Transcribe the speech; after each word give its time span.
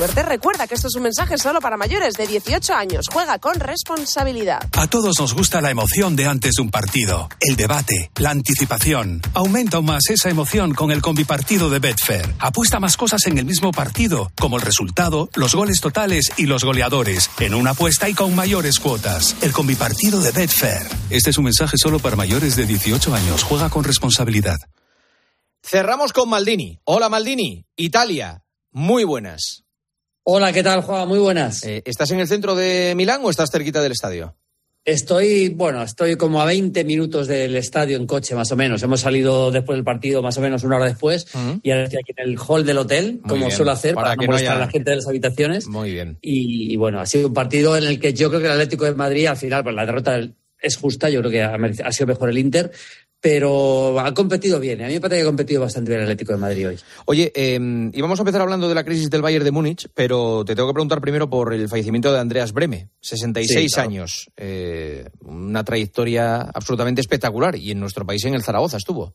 Suerte, 0.00 0.22
recuerda 0.22 0.66
que 0.66 0.76
esto 0.76 0.88
es 0.88 0.94
un 0.94 1.02
mensaje 1.02 1.36
solo 1.36 1.60
para 1.60 1.76
mayores 1.76 2.14
de 2.14 2.26
18 2.26 2.72
años. 2.72 3.04
Juega 3.12 3.38
con 3.38 3.60
responsabilidad. 3.60 4.66
A 4.72 4.86
todos 4.86 5.20
nos 5.20 5.34
gusta 5.34 5.60
la 5.60 5.70
emoción 5.70 6.16
de 6.16 6.24
antes 6.24 6.54
de 6.54 6.62
un 6.62 6.70
partido, 6.70 7.28
el 7.38 7.54
debate, 7.54 8.10
la 8.16 8.30
anticipación. 8.30 9.20
Aumenta 9.34 9.76
aún 9.76 9.84
más 9.84 10.08
esa 10.08 10.30
emoción 10.30 10.72
con 10.72 10.90
el 10.90 11.02
combipartido 11.02 11.68
de 11.68 11.80
Betfair. 11.80 12.34
Apuesta 12.38 12.80
más 12.80 12.96
cosas 12.96 13.26
en 13.26 13.36
el 13.36 13.44
mismo 13.44 13.72
partido, 13.72 14.32
como 14.40 14.56
el 14.56 14.62
resultado, 14.62 15.28
los 15.34 15.54
goles 15.54 15.82
totales 15.82 16.32
y 16.38 16.46
los 16.46 16.64
goleadores, 16.64 17.30
en 17.38 17.52
una 17.52 17.72
apuesta 17.72 18.08
y 18.08 18.14
con 18.14 18.34
mayores 18.34 18.80
cuotas. 18.80 19.36
El 19.42 19.52
combipartido 19.52 20.22
de 20.22 20.32
Betfair. 20.32 20.88
Este 21.10 21.28
es 21.28 21.36
un 21.36 21.44
mensaje 21.44 21.76
solo 21.76 21.98
para 21.98 22.16
mayores 22.16 22.56
de 22.56 22.64
18 22.64 23.14
años. 23.14 23.42
Juega 23.42 23.68
con 23.68 23.84
responsabilidad. 23.84 24.56
Cerramos 25.62 26.14
con 26.14 26.30
Maldini. 26.30 26.80
Hola 26.84 27.10
Maldini, 27.10 27.66
Italia. 27.76 28.42
Muy 28.72 29.04
buenas. 29.04 29.64
Hola, 30.22 30.52
¿qué 30.52 30.62
tal, 30.62 30.82
Juan? 30.82 31.08
Muy 31.08 31.18
buenas. 31.18 31.64
Eh, 31.64 31.82
¿Estás 31.84 32.10
en 32.10 32.20
el 32.20 32.28
centro 32.28 32.54
de 32.54 32.94
Milán 32.94 33.20
o 33.24 33.30
estás 33.30 33.50
cerquita 33.50 33.82
del 33.82 33.92
estadio? 33.92 34.36
Estoy, 34.84 35.48
bueno, 35.48 35.82
estoy 35.82 36.16
como 36.16 36.40
a 36.40 36.44
20 36.44 36.84
minutos 36.84 37.26
del 37.26 37.56
estadio 37.56 37.96
en 37.96 38.06
coche, 38.06 38.34
más 38.34 38.50
o 38.52 38.56
menos. 38.56 38.82
Hemos 38.82 39.00
salido 39.00 39.50
después 39.50 39.76
del 39.76 39.84
partido, 39.84 40.22
más 40.22 40.36
o 40.38 40.40
menos 40.40 40.62
una 40.62 40.76
hora 40.76 40.86
después, 40.86 41.26
y 41.62 41.70
ahora 41.70 41.84
estoy 41.84 42.00
aquí 42.02 42.12
en 42.16 42.28
el 42.28 42.38
hall 42.38 42.64
del 42.64 42.78
hotel, 42.78 43.20
como 43.26 43.50
suelo 43.50 43.72
hacer, 43.72 43.94
para, 43.94 44.16
que 44.16 44.26
no 44.26 44.32
molestar 44.32 44.56
a 44.56 44.60
la 44.60 44.68
gente 44.68 44.90
de 44.90 44.96
las 44.96 45.06
habitaciones. 45.06 45.66
Muy 45.66 45.92
bien. 45.92 46.18
Y, 46.22 46.76
bueno, 46.76 47.00
ha 47.00 47.06
sido 47.06 47.28
un 47.28 47.34
partido 47.34 47.76
en 47.76 47.84
el 47.84 48.00
que 48.00 48.14
yo 48.14 48.28
creo 48.28 48.40
que 48.40 48.46
el 48.46 48.52
Atlético 48.52 48.86
de 48.86 48.94
Madrid, 48.94 49.26
al 49.26 49.36
final, 49.36 49.62
pues 49.62 49.74
la 49.74 49.84
derrota 49.84 50.18
es 50.58 50.76
justa, 50.76 51.10
yo 51.10 51.20
creo 51.20 51.30
que 51.30 51.82
ha 51.82 51.92
sido 51.92 52.06
mejor 52.06 52.30
el 52.30 52.38
Inter, 52.38 52.70
pero 53.20 54.00
ha 54.00 54.14
competido 54.14 54.58
bien. 54.58 54.80
¿eh? 54.80 54.84
A 54.84 54.88
mí 54.88 54.94
me 54.94 55.00
parece 55.00 55.18
que 55.18 55.22
ha 55.22 55.26
competido 55.26 55.60
bastante 55.60 55.90
bien 55.90 56.00
el 56.00 56.06
Atlético 56.06 56.32
de 56.32 56.38
Madrid 56.38 56.68
hoy. 56.68 56.78
Oye, 57.04 57.32
eh, 57.34 57.58
íbamos 57.92 58.18
a 58.18 58.22
empezar 58.22 58.40
hablando 58.40 58.68
de 58.68 58.74
la 58.74 58.84
crisis 58.84 59.10
del 59.10 59.22
Bayern 59.22 59.44
de 59.44 59.50
Múnich, 59.50 59.88
pero 59.94 60.44
te 60.44 60.54
tengo 60.54 60.68
que 60.68 60.74
preguntar 60.74 61.00
primero 61.00 61.28
por 61.28 61.52
el 61.52 61.68
fallecimiento 61.68 62.12
de 62.12 62.18
Andreas 62.18 62.52
Breme, 62.52 62.88
66 63.00 63.78
años, 63.78 64.30
eh, 64.36 65.08
una 65.20 65.64
trayectoria 65.64 66.40
absolutamente 66.40 67.00
espectacular 67.00 67.56
y 67.56 67.72
en 67.72 67.80
nuestro 67.80 68.06
país 68.06 68.24
en 68.24 68.34
el 68.34 68.42
Zaragoza 68.42 68.78
estuvo. 68.78 69.14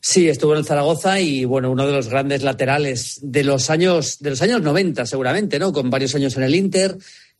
Sí, 0.00 0.28
estuvo 0.28 0.52
en 0.52 0.58
el 0.58 0.66
Zaragoza 0.66 1.18
y 1.18 1.46
bueno, 1.46 1.70
uno 1.70 1.86
de 1.86 1.92
los 1.94 2.08
grandes 2.08 2.42
laterales 2.42 3.20
de 3.22 3.42
los 3.42 3.70
años 3.70 4.18
de 4.18 4.30
los 4.30 4.42
años 4.42 4.60
90 4.60 5.06
seguramente, 5.06 5.58
¿no? 5.58 5.72
Con 5.72 5.88
varios 5.88 6.14
años 6.14 6.36
en 6.36 6.42
el 6.42 6.54
Inter, 6.54 6.98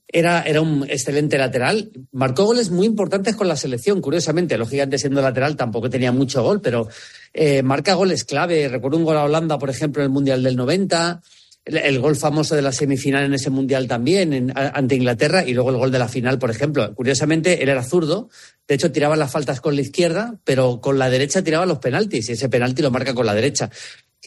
era, 0.09 0.43
era 0.43 0.61
un 0.61 0.85
excelente 0.89 1.39
lateral. 1.39 1.91
Marcó 2.13 2.45
goles 2.45 2.71
muy 2.71 2.87
importantes 2.87 3.35
con 3.35 3.49
la 3.49 3.57
selección, 3.57 4.01
curiosamente. 4.01 4.59
Gigantes 4.67 5.01
siendo 5.01 5.23
lateral 5.23 5.57
tampoco 5.57 5.91
tenía 5.91 6.13
mucho 6.13 6.43
gol, 6.43 6.61
pero 6.61 6.89
eh, 7.33 7.63
marca 7.63 7.95
goles 7.95 8.25
clave. 8.25 8.69
Recuerdo 8.69 8.99
un 8.99 9.05
gol 9.05 9.17
a 9.17 9.25
Holanda, 9.25 9.59
por 9.59 9.71
ejemplo, 9.71 10.03
en 10.03 10.07
el 10.07 10.13
Mundial 10.13 10.43
del 10.43 10.57
90. 10.57 11.21
El, 11.65 11.99
gol 11.99 12.15
famoso 12.15 12.55
de 12.55 12.61
la 12.61 12.73
semifinal 12.73 13.25
en 13.25 13.33
ese 13.33 13.49
mundial 13.49 13.89
también, 13.89 14.53
ante 14.55 14.97
Inglaterra, 14.97 15.45
y 15.47 15.55
luego 15.55 15.71
el 15.71 15.79
gol 15.79 15.91
de 15.91 15.99
la 15.99 16.09
final, 16.09 16.39
por 16.39 16.51
ejemplo. 16.51 16.95
Curiosamente, 16.95 17.63
él 17.63 17.71
era 17.71 17.83
zurdo, 17.83 18.29
de 18.69 18.75
hecho 18.75 18.93
tiraba 18.93 19.17
las 19.17 19.33
faltas 19.33 19.63
con 19.63 19.75
la 19.75 19.81
izquierda, 19.81 20.39
pero 20.45 20.83
con 20.83 20.99
la 20.99 21.09
derecha 21.09 21.43
tiraba 21.43 21.65
los 21.65 21.79
penaltis, 21.79 22.29
y 22.29 22.33
ese 22.33 22.51
penalti 22.51 22.83
lo 22.83 22.91
marca 22.91 23.15
con 23.15 23.25
la 23.25 23.35
derecha. 23.35 23.71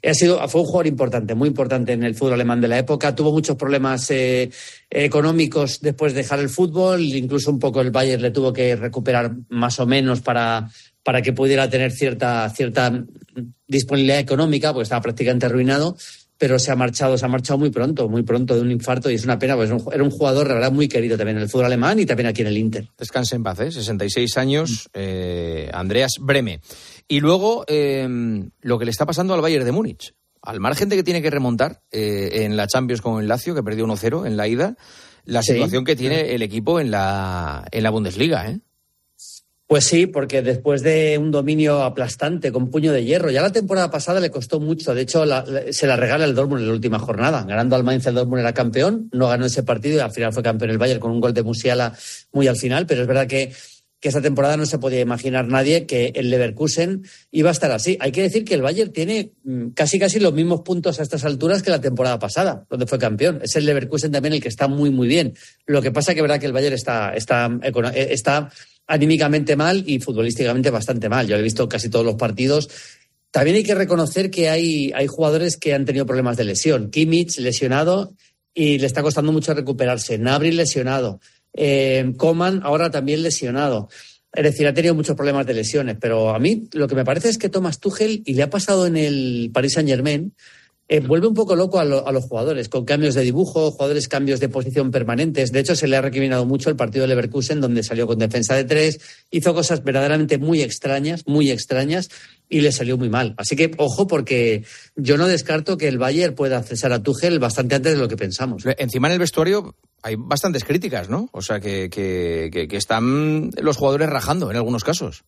Ha 0.03 0.13
sido, 0.13 0.47
fue 0.47 0.61
un 0.61 0.67
jugador 0.67 0.87
importante, 0.87 1.33
muy 1.33 1.47
importante 1.47 1.93
en 1.93 2.03
el 2.03 2.13
fútbol 2.13 2.33
alemán 2.33 2.61
de 2.61 2.67
la 2.67 2.77
época. 2.77 3.15
Tuvo 3.15 3.31
muchos 3.31 3.55
problemas 3.55 4.09
eh, 4.11 4.49
económicos 4.89 5.81
después 5.81 6.13
de 6.13 6.21
dejar 6.21 6.39
el 6.39 6.49
fútbol. 6.49 7.01
Incluso 7.01 7.49
un 7.49 7.59
poco 7.59 7.81
el 7.81 7.91
Bayern 7.91 8.21
le 8.21 8.31
tuvo 8.31 8.53
que 8.53 8.75
recuperar 8.75 9.35
más 9.49 9.79
o 9.79 9.87
menos 9.87 10.21
para, 10.21 10.69
para 11.03 11.21
que 11.21 11.33
pudiera 11.33 11.69
tener 11.69 11.91
cierta, 11.91 12.47
cierta 12.49 13.03
disponibilidad 13.67 14.19
económica, 14.19 14.71
porque 14.71 14.83
estaba 14.83 15.01
prácticamente 15.01 15.47
arruinado. 15.47 15.97
Pero 16.37 16.59
se 16.59 16.71
ha 16.71 16.75
marchado, 16.75 17.17
se 17.17 17.25
ha 17.25 17.27
marchado 17.27 17.57
muy 17.57 17.71
pronto, 17.71 18.07
muy 18.07 18.23
pronto 18.23 18.55
de 18.55 18.61
un 18.61 18.71
infarto 18.71 19.09
y 19.09 19.15
es 19.15 19.23
una 19.23 19.39
pena, 19.39 19.55
pues 19.55 19.71
era 19.91 20.03
un 20.03 20.11
jugador, 20.11 20.47
verdad, 20.47 20.71
muy 20.71 20.87
querido 20.87 21.17
también 21.17 21.37
en 21.37 21.43
el 21.43 21.49
fútbol 21.49 21.65
alemán 21.65 21.99
y 21.99 22.05
también 22.05 22.27
aquí 22.27 22.41
en 22.41 22.47
el 22.47 22.57
Inter. 22.57 22.89
Descanse 22.97 23.35
en 23.35 23.43
paz, 23.43 23.59
¿eh? 23.61 23.71
66 23.71 24.37
años, 24.37 24.89
eh, 24.93 25.69
Andreas 25.73 26.13
Breme. 26.19 26.61
Y 27.07 27.19
luego, 27.21 27.63
em, 27.67 28.51
lo 28.61 28.77
que 28.77 28.85
le 28.85 28.91
está 28.91 29.05
pasando 29.05 29.33
al 29.33 29.41
Bayern 29.41 29.65
de 29.65 29.71
Múnich. 29.71 30.13
Al 30.41 30.59
margen 30.59 30.89
de 30.89 30.95
que 30.95 31.03
tiene 31.03 31.21
que 31.21 31.29
remontar 31.29 31.81
eh, 31.91 32.43
en 32.43 32.55
la 32.55 32.67
Champions 32.67 33.01
con 33.01 33.19
el 33.19 33.27
Lazio, 33.27 33.55
que 33.55 33.63
perdió 33.63 33.85
1-0 33.85 34.25
en 34.25 34.37
la 34.37 34.47
ida, 34.47 34.77
la 35.25 35.41
situación 35.41 35.83
que 35.83 35.95
tiene 35.95 36.35
el 36.35 36.41
equipo 36.41 36.79
en 36.79 36.89
la, 36.89 37.65
en 37.71 37.83
la 37.83 37.89
Bundesliga, 37.89 38.49
¿eh? 38.49 38.59
Pues 39.67 39.83
sí, 39.83 40.07
porque 40.07 40.41
después 40.41 40.81
de 40.81 41.17
un 41.17 41.29
dominio 41.29 41.83
aplastante 41.83 42.53
con 42.53 42.71
puño 42.71 42.93
de 42.93 43.03
hierro, 43.03 43.29
ya 43.29 43.41
la 43.41 43.51
temporada 43.51 43.91
pasada 43.91 44.21
le 44.21 44.31
costó 44.31 44.61
mucho. 44.61 44.95
De 44.95 45.01
hecho, 45.01 45.25
se 45.71 45.87
la 45.87 45.97
regala 45.97 46.23
el 46.23 46.35
Dortmund 46.35 46.61
en 46.61 46.67
la 46.69 46.73
última 46.73 46.99
jornada. 46.99 47.43
Ganando 47.43 47.75
al 47.75 47.83
Mainz, 47.83 48.05
el 48.07 48.15
Dortmund 48.15 48.39
era 48.39 48.53
campeón, 48.53 49.09
no 49.11 49.27
ganó 49.27 49.45
ese 49.45 49.63
partido 49.63 49.97
y 49.97 49.99
al 49.99 50.11
final 50.11 50.31
fue 50.31 50.41
campeón 50.41 50.71
el 50.71 50.77
Bayern 50.77 51.01
con 51.01 51.11
un 51.11 51.19
gol 51.19 51.33
de 51.33 51.43
Musiala 51.43 51.93
muy 52.31 52.47
al 52.47 52.55
final. 52.55 52.85
Pero 52.85 53.01
es 53.01 53.07
verdad 53.07 53.27
que 53.27 53.51
que 53.99 54.09
esta 54.09 54.21
temporada 54.21 54.57
no 54.57 54.65
se 54.65 54.77
podía 54.77 54.99
imaginar 54.99 55.47
nadie 55.47 55.87
que 55.87 56.11
el 56.15 56.29
Leverkusen 56.29 57.03
iba 57.31 57.49
a 57.49 57.51
estar 57.51 57.71
así. 57.71 57.97
Hay 57.99 58.11
que 58.11 58.21
decir 58.21 58.45
que 58.45 58.53
el 58.53 58.61
Bayern 58.61 58.91
tiene 58.91 59.31
mm, 59.43 59.69
casi 59.69 59.97
casi 59.97 60.19
los 60.19 60.33
mismos 60.33 60.61
puntos 60.61 60.99
a 60.99 61.03
estas 61.03 61.25
alturas 61.25 61.63
que 61.63 61.71
la 61.71 61.81
temporada 61.81 62.19
pasada, 62.19 62.65
donde 62.69 62.85
fue 62.85 62.99
campeón. 62.99 63.39
Es 63.41 63.55
el 63.55 63.65
Leverkusen 63.65 64.11
también 64.11 64.33
el 64.33 64.41
que 64.41 64.49
está 64.49 64.67
muy 64.67 64.91
muy 64.91 65.07
bien. 65.07 65.33
Lo 65.65 65.81
que 65.81 65.91
pasa 65.91 66.13
que 66.13 66.19
es 66.19 66.23
verdad 66.23 66.39
que 66.39 66.45
el 66.45 66.53
Bayern 66.53 66.75
está, 66.75 67.13
está, 67.15 67.49
eh, 67.63 68.07
está 68.11 68.51
anímicamente 68.87 69.55
mal 69.55 69.83
y 69.85 69.99
futbolísticamente 69.99 70.69
bastante 70.69 71.09
mal. 71.09 71.27
Yo 71.27 71.35
he 71.35 71.41
visto 71.41 71.67
casi 71.67 71.89
todos 71.89 72.05
los 72.05 72.15
partidos. 72.15 72.69
También 73.31 73.57
hay 73.57 73.63
que 73.63 73.75
reconocer 73.75 74.31
que 74.31 74.49
hay, 74.49 74.91
hay 74.95 75.07
jugadores 75.07 75.57
que 75.57 75.73
han 75.73 75.85
tenido 75.85 76.05
problemas 76.05 76.37
de 76.37 76.45
lesión. 76.45 76.89
Kimmich 76.89 77.37
lesionado 77.39 78.13
y 78.53 78.79
le 78.79 78.87
está 78.87 79.03
costando 79.03 79.31
mucho 79.31 79.53
recuperarse. 79.53 80.17
Nabri 80.17 80.51
lesionado. 80.51 81.19
Eh, 81.53 82.13
Coman 82.17 82.61
ahora 82.63 82.89
también 82.89 83.21
lesionado. 83.21 83.89
Es 84.33 84.43
decir, 84.43 84.67
ha 84.67 84.73
tenido 84.73 84.95
muchos 84.95 85.15
problemas 85.15 85.45
de 85.45 85.53
lesiones, 85.53 85.97
pero 85.99 86.29
a 86.29 86.39
mí 86.39 86.67
lo 86.73 86.87
que 86.87 86.95
me 86.95 87.05
parece 87.05 87.29
es 87.29 87.37
que 87.37 87.49
Thomas 87.49 87.79
Tuchel, 87.79 88.21
y 88.25 88.33
le 88.33 88.43
ha 88.43 88.49
pasado 88.49 88.85
en 88.85 88.95
el 88.95 89.49
Paris 89.53 89.73
Saint 89.73 89.89
Germain, 89.89 90.33
vuelve 91.05 91.27
un 91.27 91.33
poco 91.33 91.55
loco 91.55 91.79
a, 91.79 91.85
los 91.85 92.25
jugadores, 92.25 92.69
con 92.69 92.85
cambios 92.85 93.13
de 93.13 93.21
dibujo, 93.21 93.71
jugadores 93.71 94.07
cambios 94.07 94.39
de 94.39 94.47
posición 94.47 94.89
permanentes. 94.89 95.51
De 95.51 95.59
hecho, 95.59 95.75
se 95.75 95.87
le 95.87 95.97
ha 95.97 96.01
recriminado 96.01 96.45
mucho 96.45 96.69
el 96.69 96.77
partido 96.77 97.03
de 97.03 97.09
Leverkusen, 97.09 97.59
donde 97.59 97.83
salió 97.83 98.07
con 98.07 98.19
defensa 98.19 98.55
de 98.55 98.63
tres, 98.63 98.99
hizo 99.29 99.53
cosas 99.53 99.83
verdaderamente 99.83 100.37
muy 100.37 100.61
extrañas, 100.61 101.23
muy 101.27 101.51
extrañas, 101.51 102.09
y 102.49 102.61
le 102.61 102.71
salió 102.71 102.97
muy 102.97 103.09
mal. 103.09 103.33
Así 103.37 103.57
que, 103.57 103.71
ojo, 103.77 104.07
porque 104.07 104.63
yo 104.95 105.17
no 105.17 105.27
descarto 105.27 105.77
que 105.77 105.89
el 105.89 105.97
Bayern 105.97 106.35
pueda 106.35 106.63
cesar 106.63 106.93
a 106.93 107.03
Tuchel 107.03 107.39
bastante 107.39 107.75
antes 107.75 107.93
de 107.93 107.99
lo 107.99 108.07
que 108.07 108.15
pensamos. 108.15 108.63
Encima 108.77 109.09
en 109.09 109.13
el 109.13 109.19
vestuario 109.19 109.75
hay 110.01 110.15
bastantes 110.17 110.63
críticas, 110.63 111.09
¿no? 111.09 111.29
O 111.33 111.41
sea, 111.41 111.59
que, 111.59 111.89
que, 111.89 112.67
que 112.69 112.77
están 112.77 113.51
los 113.61 113.75
jugadores 113.75 114.09
rajando 114.09 114.49
en 114.49 114.55
algunos 114.55 114.85
casos. 114.85 115.25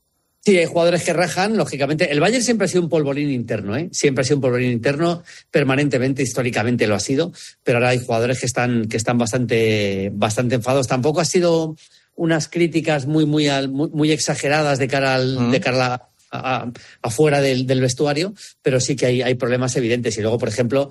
Sí, 0.50 0.58
hay 0.58 0.66
jugadores 0.66 1.04
que 1.04 1.14
rajan, 1.14 1.58
lógicamente. 1.58 2.12
El 2.12 2.20
Bayern 2.20 2.44
siempre 2.44 2.66
ha 2.66 2.68
sido 2.68 2.82
un 2.82 2.90
polvorín 2.90 3.30
interno, 3.30 3.78
¿eh? 3.78 3.88
Siempre 3.92 4.24
ha 4.24 4.26
sido 4.26 4.38
un 4.38 4.42
polvorín 4.42 4.72
interno, 4.72 5.22
permanentemente, 5.52 6.24
históricamente 6.24 6.88
lo 6.88 6.96
ha 6.96 7.00
sido, 7.00 7.32
pero 7.64 7.78
ahora 7.78 7.90
hay 7.90 8.00
jugadores 8.04 8.40
que 8.40 8.48
están, 8.48 8.88
que 8.88 8.98
están 8.98 9.20
bastante, 9.20 10.10
bastante 10.12 10.56
enfadados. 10.56 10.88
Tampoco 10.88 11.22
ha 11.22 11.26
sido 11.26 11.76
unas 12.16 12.48
críticas 12.48 13.06
muy, 13.06 13.28
muy, 13.28 13.48
muy, 13.68 14.12
exageradas 14.12 14.80
de 14.80 14.88
cara 14.88 15.14
al, 15.14 15.52
de 15.52 15.60
cara 15.60 16.10
afuera 17.04 17.42
del, 17.42 17.68
del, 17.68 17.82
vestuario, 17.82 18.34
pero 18.64 18.80
sí 18.80 18.96
que 18.96 19.06
hay, 19.06 19.22
hay 19.22 19.36
problemas 19.36 19.76
evidentes. 19.76 20.18
Y 20.18 20.22
luego, 20.22 20.40
por 20.40 20.50
ejemplo, 20.50 20.90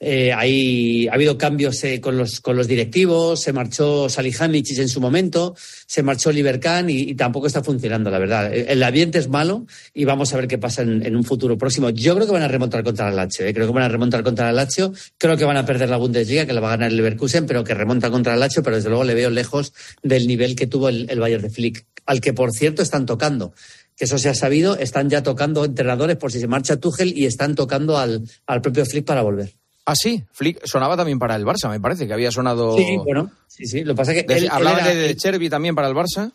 eh, 0.00 0.32
ha 0.32 1.14
habido 1.14 1.36
cambios 1.36 1.82
eh, 1.82 2.00
con, 2.00 2.16
los, 2.16 2.40
con 2.40 2.56
los 2.56 2.68
directivos, 2.68 3.40
se 3.40 3.52
marchó 3.52 4.08
Salihamidzic 4.08 4.78
en 4.78 4.88
su 4.88 5.00
momento, 5.00 5.56
se 5.86 6.04
marchó 6.04 6.30
Libercan 6.30 6.88
y, 6.88 7.14
tampoco 7.14 7.48
está 7.48 7.64
funcionando, 7.64 8.10
la 8.10 8.18
verdad. 8.18 8.54
El, 8.54 8.82
ambiente 8.82 9.18
es 9.18 9.28
malo 9.28 9.66
y 9.92 10.04
vamos 10.04 10.32
a 10.32 10.36
ver 10.36 10.46
qué 10.46 10.56
pasa 10.56 10.82
en, 10.82 11.16
un 11.16 11.24
futuro 11.24 11.58
próximo. 11.58 11.90
Yo 11.90 12.14
creo 12.14 12.26
que 12.26 12.32
van 12.32 12.42
a 12.42 12.48
remontar 12.48 12.84
contra 12.84 13.08
el 13.08 13.16
Lazio, 13.16 13.44
eh. 13.46 13.52
creo 13.52 13.66
que 13.66 13.72
van 13.72 13.82
a 13.82 13.88
remontar 13.88 14.22
contra 14.22 14.50
el 14.50 14.56
Lazio, 14.56 14.92
creo 15.18 15.36
que 15.36 15.44
van 15.44 15.56
a 15.56 15.66
perder 15.66 15.90
la 15.90 15.96
Bundesliga, 15.96 16.46
que 16.46 16.52
la 16.52 16.60
va 16.60 16.68
a 16.68 16.76
ganar 16.76 16.90
el 16.90 16.96
Leverkusen, 16.96 17.46
pero 17.46 17.64
que 17.64 17.74
remonta 17.74 18.10
contra 18.10 18.34
el 18.34 18.40
Lazio, 18.40 18.62
pero 18.62 18.76
desde 18.76 18.90
luego 18.90 19.02
le 19.02 19.14
veo 19.14 19.30
lejos 19.30 19.72
del 20.02 20.28
nivel 20.28 20.54
que 20.54 20.68
tuvo 20.68 20.88
el, 20.90 21.10
el 21.10 21.18
Bayern 21.18 21.42
de 21.42 21.50
Flick, 21.50 21.86
al 22.06 22.20
que 22.20 22.32
por 22.32 22.52
cierto 22.52 22.82
están 22.82 23.04
tocando 23.04 23.52
que 23.96 24.04
eso 24.04 24.16
se 24.16 24.28
ha 24.28 24.34
sabido, 24.34 24.76
están 24.76 25.10
ya 25.10 25.24
tocando 25.24 25.64
entrenadores 25.64 26.16
por 26.16 26.30
si 26.30 26.38
se 26.38 26.46
marcha 26.46 26.76
Tuchel 26.76 27.18
y 27.18 27.26
están 27.26 27.56
tocando 27.56 27.98
al, 27.98 28.22
al 28.46 28.62
propio 28.62 28.86
Flick 28.86 29.04
para 29.04 29.22
volver. 29.22 29.57
Ah, 29.90 29.94
sí, 29.94 30.22
Flick 30.32 30.66
sonaba 30.66 30.98
también 30.98 31.18
para 31.18 31.34
el 31.34 31.46
Barça, 31.46 31.70
me 31.70 31.80
parece, 31.80 32.06
que 32.06 32.12
había 32.12 32.30
sonado. 32.30 32.76
Sí, 32.76 32.98
bueno, 32.98 33.30
sí, 33.46 33.64
sí. 33.64 33.84
Lo 33.84 33.94
pasa 33.94 34.12
que. 34.12 34.46
¿Hablaba 34.50 34.86
de, 34.86 35.16
Chervi 35.16 35.48
también 35.48 35.74
para 35.74 35.88
el 35.88 35.94
Barça? 35.94 36.30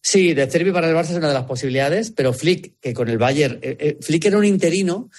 Sí, 0.00 0.32
de 0.32 0.46
Chervi 0.46 0.70
para 0.70 0.88
el 0.88 0.94
Barça 0.94 1.10
es 1.10 1.16
una 1.16 1.26
de 1.26 1.34
las 1.34 1.42
posibilidades, 1.42 2.12
pero 2.12 2.32
Flick, 2.32 2.78
que 2.80 2.94
con 2.94 3.08
el 3.08 3.18
Bayern. 3.18 3.58
Eh, 3.62 3.76
eh, 3.80 3.98
Flick 4.00 4.26
era 4.26 4.38
un 4.38 4.44
interino 4.44 5.10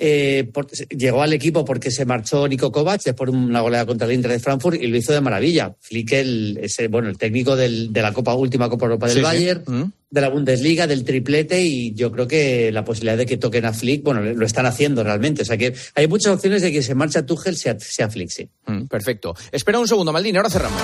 eh, 0.00 0.48
llegó 0.90 1.22
al 1.22 1.32
equipo 1.32 1.64
porque 1.64 1.90
se 1.90 2.04
marchó 2.04 2.46
Nico 2.46 2.70
Kovac 2.70 3.02
después 3.02 3.32
de 3.32 3.36
una 3.36 3.60
goleada 3.60 3.84
contra 3.84 4.06
el 4.06 4.14
Inter 4.14 4.30
de 4.30 4.38
Frankfurt 4.38 4.80
y 4.80 4.86
lo 4.86 4.96
hizo 4.96 5.12
de 5.12 5.20
maravilla. 5.20 5.74
Flick, 5.80 6.12
el, 6.12 6.58
ese, 6.62 6.86
bueno, 6.86 7.08
el 7.08 7.18
técnico 7.18 7.56
del, 7.56 7.92
de 7.92 8.00
la 8.00 8.12
Copa 8.12 8.34
Última 8.34 8.68
Copa 8.68 8.86
Europa 8.86 9.08
del 9.08 9.22
Bayern, 9.22 9.64
mm. 9.66 9.92
de 10.10 10.20
la 10.20 10.28
Bundesliga, 10.28 10.86
del 10.86 11.04
triplete 11.04 11.60
y 11.60 11.94
yo 11.94 12.12
creo 12.12 12.28
que 12.28 12.70
la 12.70 12.84
posibilidad 12.84 13.16
de 13.16 13.26
que 13.26 13.38
toquen 13.38 13.64
a 13.64 13.72
Flick, 13.72 14.04
bueno, 14.04 14.22
lo 14.22 14.46
están 14.46 14.66
haciendo 14.66 15.02
realmente. 15.02 15.42
O 15.42 15.44
sea 15.44 15.56
que 15.56 15.74
hay 15.96 16.06
muchas 16.06 16.32
opciones 16.32 16.62
de 16.62 16.70
que 16.70 16.82
se 16.82 16.94
marche 16.94 17.18
a 17.18 17.26
Tuchel 17.26 17.56
sea, 17.56 17.76
sea 17.80 18.08
Flick, 18.08 18.30
sí. 18.30 18.48
Mm, 18.66 18.86
perfecto. 18.86 19.34
Espera 19.50 19.80
un 19.80 19.88
segundo, 19.88 20.12
Maldini, 20.12 20.36
ahora 20.36 20.50
cerramos. 20.50 20.80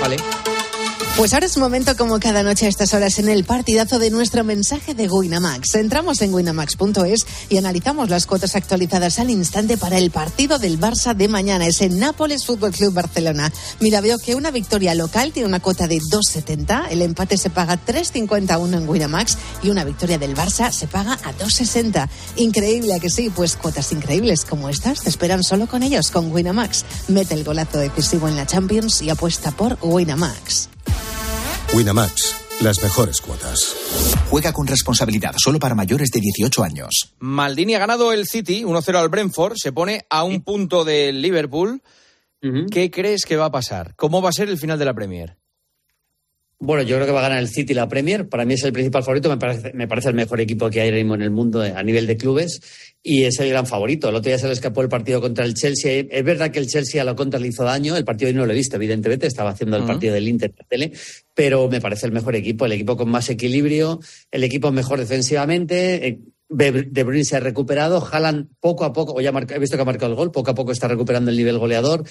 Vale. 0.00 0.16
Pues 1.16 1.32
ahora 1.32 1.46
es 1.46 1.56
momento, 1.56 1.96
como 1.96 2.20
cada 2.20 2.42
noche 2.42 2.66
a 2.66 2.68
estas 2.68 2.92
horas, 2.92 3.18
en 3.18 3.30
el 3.30 3.44
partidazo 3.44 3.98
de 3.98 4.10
nuestro 4.10 4.44
mensaje 4.44 4.92
de 4.92 5.08
Winamax. 5.08 5.74
Entramos 5.76 6.20
en 6.20 6.34
winamax.es 6.34 7.26
y 7.48 7.56
analizamos 7.56 8.10
las 8.10 8.26
cuotas 8.26 8.54
actualizadas 8.54 9.18
al 9.18 9.30
instante 9.30 9.78
para 9.78 9.96
el 9.96 10.10
partido 10.10 10.58
del 10.58 10.78
Barça 10.78 11.14
de 11.14 11.26
mañana. 11.28 11.66
Es 11.66 11.80
el 11.80 11.98
Nápoles 11.98 12.44
Fútbol 12.44 12.72
Club 12.72 12.92
Barcelona. 12.92 13.50
Mira, 13.80 14.02
veo 14.02 14.18
que 14.18 14.34
una 14.34 14.50
victoria 14.50 14.94
local 14.94 15.32
tiene 15.32 15.48
una 15.48 15.60
cuota 15.60 15.88
de 15.88 15.96
2,70, 15.96 16.88
el 16.90 17.00
empate 17.00 17.38
se 17.38 17.48
paga 17.48 17.80
3,51 17.82 18.76
en 18.76 18.86
Winamax 18.86 19.38
y 19.62 19.70
una 19.70 19.84
victoria 19.84 20.18
del 20.18 20.36
Barça 20.36 20.70
se 20.70 20.86
paga 20.86 21.14
a 21.14 21.32
2,60. 21.32 22.10
Increíble 22.36 22.92
a 22.92 23.00
que 23.00 23.08
sí, 23.08 23.30
pues 23.34 23.56
cuotas 23.56 23.90
increíbles 23.90 24.44
como 24.44 24.68
estas 24.68 25.00
te 25.00 25.08
esperan 25.08 25.42
solo 25.42 25.66
con 25.66 25.82
ellos, 25.82 26.10
con 26.10 26.30
Winamax. 26.30 26.84
Mete 27.08 27.32
el 27.32 27.42
golazo 27.42 27.78
decisivo 27.78 28.28
en 28.28 28.36
la 28.36 28.44
Champions 28.44 29.00
y 29.00 29.08
apuesta 29.08 29.50
por 29.50 29.78
Winamax. 29.80 30.75
Winamax, 31.74 32.36
las 32.62 32.82
mejores 32.82 33.20
cuotas. 33.20 33.74
Juega 34.30 34.52
con 34.52 34.66
responsabilidad, 34.66 35.34
solo 35.36 35.58
para 35.58 35.74
mayores 35.74 36.10
de 36.10 36.20
18 36.20 36.62
años. 36.62 37.14
Maldini 37.18 37.74
ha 37.74 37.78
ganado 37.78 38.12
el 38.12 38.26
City, 38.26 38.64
1-0 38.64 38.96
al 38.96 39.08
Brentford, 39.08 39.54
se 39.56 39.72
pone 39.72 40.06
a 40.08 40.24
un 40.24 40.42
punto 40.42 40.84
del 40.84 41.20
Liverpool. 41.20 41.82
¿Qué 42.70 42.90
crees 42.90 43.24
que 43.24 43.36
va 43.36 43.46
a 43.46 43.50
pasar? 43.50 43.94
¿Cómo 43.96 44.22
va 44.22 44.28
a 44.28 44.32
ser 44.32 44.48
el 44.48 44.58
final 44.58 44.78
de 44.78 44.84
la 44.84 44.94
Premier? 44.94 45.36
Bueno, 46.58 46.82
yo 46.84 46.96
creo 46.96 47.06
que 47.06 47.12
va 47.12 47.20
a 47.20 47.28
ganar 47.28 47.38
el 47.38 47.48
City 47.48 47.74
la 47.74 47.86
Premier. 47.86 48.28
Para 48.28 48.46
mí 48.46 48.54
es 48.54 48.64
el 48.64 48.72
principal 48.72 49.02
favorito. 49.02 49.28
Me 49.28 49.36
parece, 49.36 49.72
me 49.74 49.86
parece 49.86 50.08
el 50.08 50.14
mejor 50.14 50.40
equipo 50.40 50.70
que 50.70 50.80
hay 50.80 50.88
ahora 50.88 50.96
mismo 50.96 51.14
en 51.14 51.22
el 51.22 51.30
mundo 51.30 51.60
a 51.60 51.82
nivel 51.82 52.06
de 52.06 52.16
clubes 52.16 52.60
y 53.02 53.24
es 53.24 53.38
el 53.40 53.50
gran 53.50 53.66
favorito. 53.66 54.08
El 54.08 54.14
otro 54.14 54.30
día 54.30 54.38
se 54.38 54.46
le 54.46 54.54
escapó 54.54 54.80
el 54.80 54.88
partido 54.88 55.20
contra 55.20 55.44
el 55.44 55.52
Chelsea. 55.52 56.06
Es 56.10 56.24
verdad 56.24 56.50
que 56.50 56.58
el 56.58 56.66
Chelsea 56.66 57.02
a 57.02 57.04
la 57.04 57.14
contra 57.14 57.38
le 57.38 57.48
hizo 57.48 57.62
daño. 57.62 57.94
El 57.94 58.06
partido 58.06 58.30
hoy 58.30 58.34
no 58.34 58.46
lo 58.46 58.52
he 58.52 58.56
visto, 58.56 58.76
evidentemente. 58.76 59.26
Estaba 59.26 59.50
haciendo 59.50 59.76
el 59.76 59.84
partido 59.84 60.14
del 60.14 60.28
Inter 60.28 60.50
en 60.50 60.56
la 60.58 60.64
tele. 60.64 60.92
Pero 61.34 61.68
me 61.68 61.82
parece 61.82 62.06
el 62.06 62.12
mejor 62.12 62.34
equipo. 62.34 62.64
El 62.64 62.72
equipo 62.72 62.96
con 62.96 63.10
más 63.10 63.28
equilibrio. 63.28 64.00
El 64.30 64.42
equipo 64.42 64.72
mejor 64.72 64.98
defensivamente. 64.98 66.08
Eh, 66.08 66.20
de 66.48 67.02
Bruyne 67.02 67.24
se 67.24 67.36
ha 67.36 67.40
recuperado, 67.40 68.06
Haaland 68.06 68.48
poco 68.60 68.84
a 68.84 68.92
poco, 68.92 69.14
o 69.14 69.20
ya 69.20 69.30
he 69.30 69.58
visto 69.58 69.76
que 69.76 69.82
ha 69.82 69.84
marcado 69.84 70.12
el 70.12 70.16
gol, 70.16 70.30
poco 70.30 70.52
a 70.52 70.54
poco 70.54 70.70
está 70.70 70.86
recuperando 70.86 71.30
el 71.32 71.36
nivel 71.36 71.58
goleador 71.58 72.04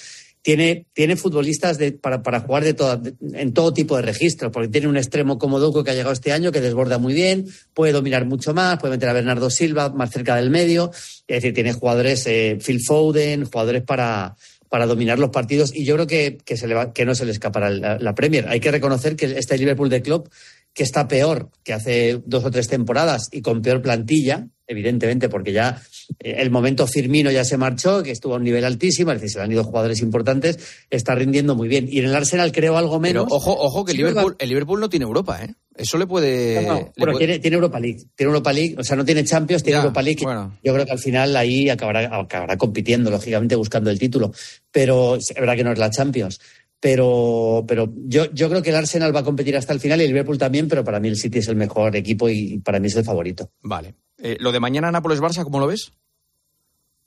tiene, 0.46 0.86
tiene 0.92 1.16
futbolistas 1.16 1.76
de, 1.76 1.90
para, 1.90 2.22
para, 2.22 2.38
jugar 2.38 2.62
de 2.62 3.16
en 3.32 3.52
todo 3.52 3.72
tipo 3.72 3.96
de 3.96 4.02
registros, 4.02 4.52
porque 4.52 4.68
tiene 4.68 4.86
un 4.86 4.96
extremo 4.96 5.38
como 5.38 5.58
Duco 5.58 5.82
que 5.82 5.90
ha 5.90 5.94
llegado 5.94 6.12
este 6.12 6.30
año, 6.30 6.52
que 6.52 6.60
desborda 6.60 6.98
muy 6.98 7.14
bien, 7.14 7.46
puede 7.74 7.92
dominar 7.92 8.26
mucho 8.26 8.54
más, 8.54 8.78
puede 8.78 8.92
meter 8.92 9.08
a 9.08 9.12
Bernardo 9.12 9.50
Silva 9.50 9.88
más 9.88 10.12
cerca 10.12 10.36
del 10.36 10.50
medio, 10.50 10.92
es 11.26 11.38
decir, 11.38 11.52
tiene 11.52 11.72
jugadores, 11.72 12.24
eh, 12.28 12.58
Phil 12.64 12.80
Foden, 12.80 13.46
jugadores 13.46 13.82
para, 13.82 14.36
para 14.68 14.86
dominar 14.86 15.18
los 15.18 15.30
partidos 15.30 15.74
y 15.74 15.84
yo 15.84 15.96
creo 15.96 16.06
que, 16.06 16.38
que, 16.44 16.56
se 16.56 16.68
le 16.68 16.74
va, 16.76 16.92
que 16.92 17.04
no 17.04 17.16
se 17.16 17.24
le 17.24 17.32
escapará 17.32 17.68
la, 17.68 17.98
la 17.98 18.14
Premier. 18.14 18.46
Hay 18.48 18.60
que 18.60 18.70
reconocer 18.70 19.16
que 19.16 19.24
este 19.36 19.58
Liverpool 19.58 19.90
de 19.90 20.00
Club 20.00 20.30
que 20.72 20.84
está 20.84 21.08
peor 21.08 21.50
que 21.64 21.72
hace 21.72 22.22
dos 22.24 22.44
o 22.44 22.52
tres 22.52 22.68
temporadas 22.68 23.30
y 23.32 23.42
con 23.42 23.62
peor 23.62 23.82
plantilla, 23.82 24.46
evidentemente, 24.66 25.28
porque 25.28 25.52
ya 25.52 25.80
eh, 26.18 26.36
el 26.38 26.50
momento 26.50 26.86
Firmino 26.86 27.30
ya 27.30 27.44
se 27.44 27.56
marchó, 27.56 28.02
que 28.02 28.10
estuvo 28.10 28.34
a 28.34 28.36
un 28.36 28.44
nivel 28.44 28.64
altísimo, 28.64 29.12
es 29.12 29.20
decir, 29.20 29.34
se 29.34 29.40
han 29.40 29.52
ido 29.52 29.64
jugadores 29.64 30.00
importantes, 30.00 30.58
está 30.90 31.14
rindiendo 31.14 31.54
muy 31.54 31.68
bien. 31.68 31.88
Y 31.90 31.98
en 31.98 32.06
el 32.06 32.14
Arsenal 32.14 32.52
creo 32.52 32.76
algo 32.76 33.00
menos. 33.00 33.24
Pero 33.24 33.36
ojo, 33.36 33.52
ojo, 33.52 33.84
que 33.84 33.92
el, 33.92 33.98
Liverpool, 33.98 34.36
el 34.38 34.48
Liverpool 34.48 34.80
no 34.80 34.88
tiene 34.88 35.04
Europa, 35.04 35.44
¿eh? 35.44 35.54
Eso 35.76 35.98
le 35.98 36.06
puede. 36.06 36.66
pero 36.94 37.18
Tiene, 37.18 37.38
tiene, 37.38 37.56
Europa 37.56 37.78
League. 37.78 38.02
Tiene 38.14 38.28
Europa 38.28 38.52
League. 38.52 38.76
O 38.78 38.82
sea, 38.82 38.96
no 38.96 39.04
tiene 39.04 39.24
Champions, 39.24 39.62
tiene 39.62 39.78
Europa 39.78 40.00
League. 40.00 40.24
Yo 40.64 40.72
creo 40.72 40.86
que 40.86 40.92
al 40.92 40.98
final 40.98 41.36
ahí 41.36 41.68
acabará, 41.68 42.18
acabará 42.18 42.56
compitiendo, 42.56 43.10
lógicamente, 43.10 43.56
buscando 43.56 43.90
el 43.90 43.98
título. 43.98 44.32
Pero 44.70 45.16
es 45.16 45.34
verdad 45.34 45.54
que 45.54 45.64
no 45.64 45.72
es 45.72 45.78
la 45.78 45.90
Champions 45.90 46.40
pero, 46.80 47.64
pero 47.66 47.92
yo, 47.96 48.30
yo 48.32 48.48
creo 48.48 48.62
que 48.62 48.70
el 48.70 48.76
Arsenal 48.76 49.14
va 49.14 49.20
a 49.20 49.24
competir 49.24 49.56
hasta 49.56 49.72
el 49.72 49.80
final 49.80 50.00
y 50.00 50.04
el 50.04 50.10
Liverpool 50.10 50.38
también, 50.38 50.68
pero 50.68 50.84
para 50.84 51.00
mí 51.00 51.08
el 51.08 51.16
City 51.16 51.38
es 51.38 51.48
el 51.48 51.56
mejor 51.56 51.96
equipo 51.96 52.28
y 52.28 52.58
para 52.58 52.78
mí 52.78 52.86
es 52.86 52.96
el 52.96 53.04
favorito. 53.04 53.50
Vale. 53.62 53.94
Eh, 54.18 54.36
lo 54.40 54.52
de 54.52 54.60
mañana 54.60 54.90
Nápoles-Barça, 54.90 55.44
¿cómo 55.44 55.60
lo 55.60 55.66
ves? 55.66 55.92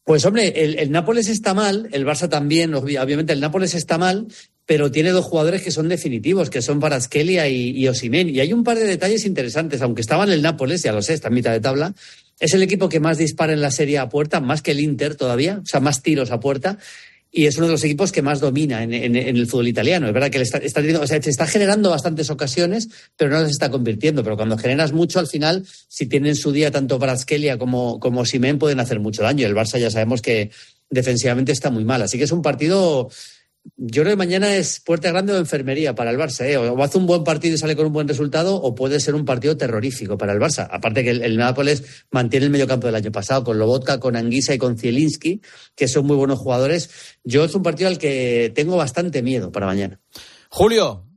Pues 0.03 0.25
hombre, 0.25 0.53
el, 0.55 0.91
Nápoles 0.91 1.27
está 1.29 1.53
mal, 1.53 1.87
el 1.91 2.05
Barça 2.05 2.27
también, 2.29 2.73
obviamente 2.73 3.31
el 3.31 3.39
Nápoles 3.39 3.75
está 3.75 3.99
mal, 3.99 4.27
pero 4.65 4.89
tiene 4.89 5.11
dos 5.11 5.25
jugadores 5.25 5.61
que 5.61 5.69
son 5.71 5.87
definitivos, 5.87 6.49
que 6.49 6.63
son 6.63 6.79
Paraskelia 6.79 7.47
y, 7.47 7.71
y. 7.75 7.87
Y 7.87 8.39
hay 8.39 8.53
un 8.53 8.63
par 8.63 8.77
de 8.77 8.85
detalles 8.85 9.25
interesantes, 9.25 9.81
aunque 9.81 10.01
estaban 10.01 10.31
el 10.31 10.41
Nápoles, 10.41 10.81
ya 10.81 10.93
lo 10.93 11.03
sé, 11.03 11.13
está 11.13 11.27
en 11.27 11.35
mitad 11.35 11.51
de 11.51 11.59
tabla, 11.59 11.93
es 12.39 12.53
el 12.53 12.63
equipo 12.63 12.89
que 12.89 12.99
más 12.99 13.17
dispara 13.17 13.53
en 13.53 13.61
la 13.61 13.69
serie 13.69 13.99
a 13.99 14.09
puerta, 14.09 14.39
más 14.39 14.61
que 14.61 14.71
el 14.71 14.79
Inter 14.79 15.15
todavía, 15.15 15.59
o 15.61 15.65
sea, 15.65 15.79
más 15.79 16.01
tiros 16.01 16.31
a 16.31 16.39
puerta 16.39 16.79
y 17.31 17.45
es 17.45 17.57
uno 17.57 17.67
de 17.67 17.73
los 17.73 17.83
equipos 17.83 18.11
que 18.11 18.21
más 18.21 18.39
domina 18.39 18.81
en, 18.81 19.15
el 19.15 19.47
fútbol 19.47 19.67
italiano. 19.67 20.07
Es 20.07 20.13
verdad 20.13 20.31
que 20.31 20.41
está, 20.41 20.57
está, 20.57 20.81
o 20.81 21.07
sea, 21.07 21.21
se 21.21 21.29
está 21.29 21.45
generando 21.45 21.91
bastantes 21.91 22.29
ocasiones, 22.31 22.89
pero 23.15 23.29
no 23.29 23.41
las 23.41 23.51
está 23.51 23.69
convirtiendo. 23.69 24.23
Pero 24.23 24.35
cuando 24.35 24.57
generas 24.57 24.93
mucho, 24.93 25.19
al 25.19 25.27
final, 25.27 25.65
si 25.87 26.07
tienen 26.07 26.35
su 26.35 26.51
día 26.51 26.71
tanto 26.71 26.97
Bratskelia 26.97 27.59
como, 27.59 27.99
como 27.99 28.25
Simen, 28.25 28.57
pueden 28.57 28.79
hacer 28.79 28.99
mucho 28.99 29.21
daño. 29.21 29.45
El 29.45 29.55
Barça 29.55 29.77
ya 29.77 29.91
sabemos 29.91 30.23
que 30.23 30.49
defensivamente 30.89 31.51
está 31.51 31.69
muy 31.69 31.85
mal. 31.85 32.01
Así 32.01 32.17
que 32.17 32.23
es 32.23 32.31
un 32.31 32.41
partido 32.41 33.09
yo 33.77 34.03
creo 34.03 34.13
que 34.13 34.17
mañana 34.17 34.55
es 34.55 34.79
puerta 34.79 35.09
grande 35.09 35.33
o 35.33 35.37
enfermería 35.37 35.95
para 35.95 36.11
el 36.11 36.17
Barça. 36.17 36.45
¿eh? 36.45 36.57
O 36.57 36.81
hace 36.83 36.97
un 36.97 37.05
buen 37.05 37.23
partido 37.23 37.55
y 37.55 37.57
sale 37.57 37.75
con 37.75 37.85
un 37.85 37.93
buen 37.93 38.07
resultado, 38.07 38.55
o 38.55 38.75
puede 38.75 38.99
ser 38.99 39.15
un 39.15 39.25
partido 39.25 39.57
terrorífico 39.57 40.17
para 40.17 40.33
el 40.33 40.39
Barça. 40.39 40.67
Aparte 40.69 41.03
que 41.03 41.11
el, 41.11 41.37
Nápoles 41.37 42.05
mantiene 42.11 42.45
el 42.45 42.51
mediocampo 42.51 42.87
del 42.87 42.95
año 42.95 43.11
pasado, 43.11 43.43
con 43.43 43.57
Lobotka, 43.59 43.99
con 43.99 44.15
Anguisa 44.15 44.53
y 44.53 44.57
con 44.57 44.77
Zielinski, 44.77 45.41
que 45.75 45.87
son 45.87 46.05
muy 46.05 46.15
buenos 46.15 46.39
jugadores. 46.39 46.89
Yo 47.23 47.43
es 47.43 47.55
un 47.55 47.63
partido 47.63 47.89
al 47.89 47.97
que 47.97 48.51
tengo 48.55 48.77
bastante 48.77 49.21
miedo 49.21 49.51
para 49.51 49.65
mañana. 49.65 49.99
Julio, 50.49 51.07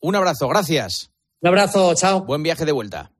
un 0.00 0.16
abrazo, 0.16 0.48
gracias. 0.48 1.10
Un 1.40 1.48
abrazo, 1.48 1.94
chao. 1.94 2.24
Buen 2.24 2.42
viaje 2.42 2.64
de 2.64 2.72
vuelta. 2.72 3.12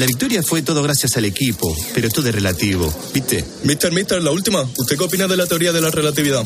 La 0.00 0.06
victoria 0.06 0.42
fue 0.42 0.62
todo 0.62 0.82
gracias 0.82 1.18
al 1.18 1.26
equipo, 1.26 1.76
pero 1.92 2.08
todo 2.08 2.26
es 2.30 2.34
relativo, 2.34 2.90
¿viste? 3.12 3.44
Mister, 3.64 3.92
mister, 3.92 4.22
la 4.22 4.30
última. 4.30 4.62
¿Usted 4.62 4.96
qué 4.96 5.04
opina 5.04 5.28
de 5.28 5.36
la 5.36 5.44
teoría 5.44 5.72
de 5.72 5.82
la 5.82 5.90
relatividad? 5.90 6.42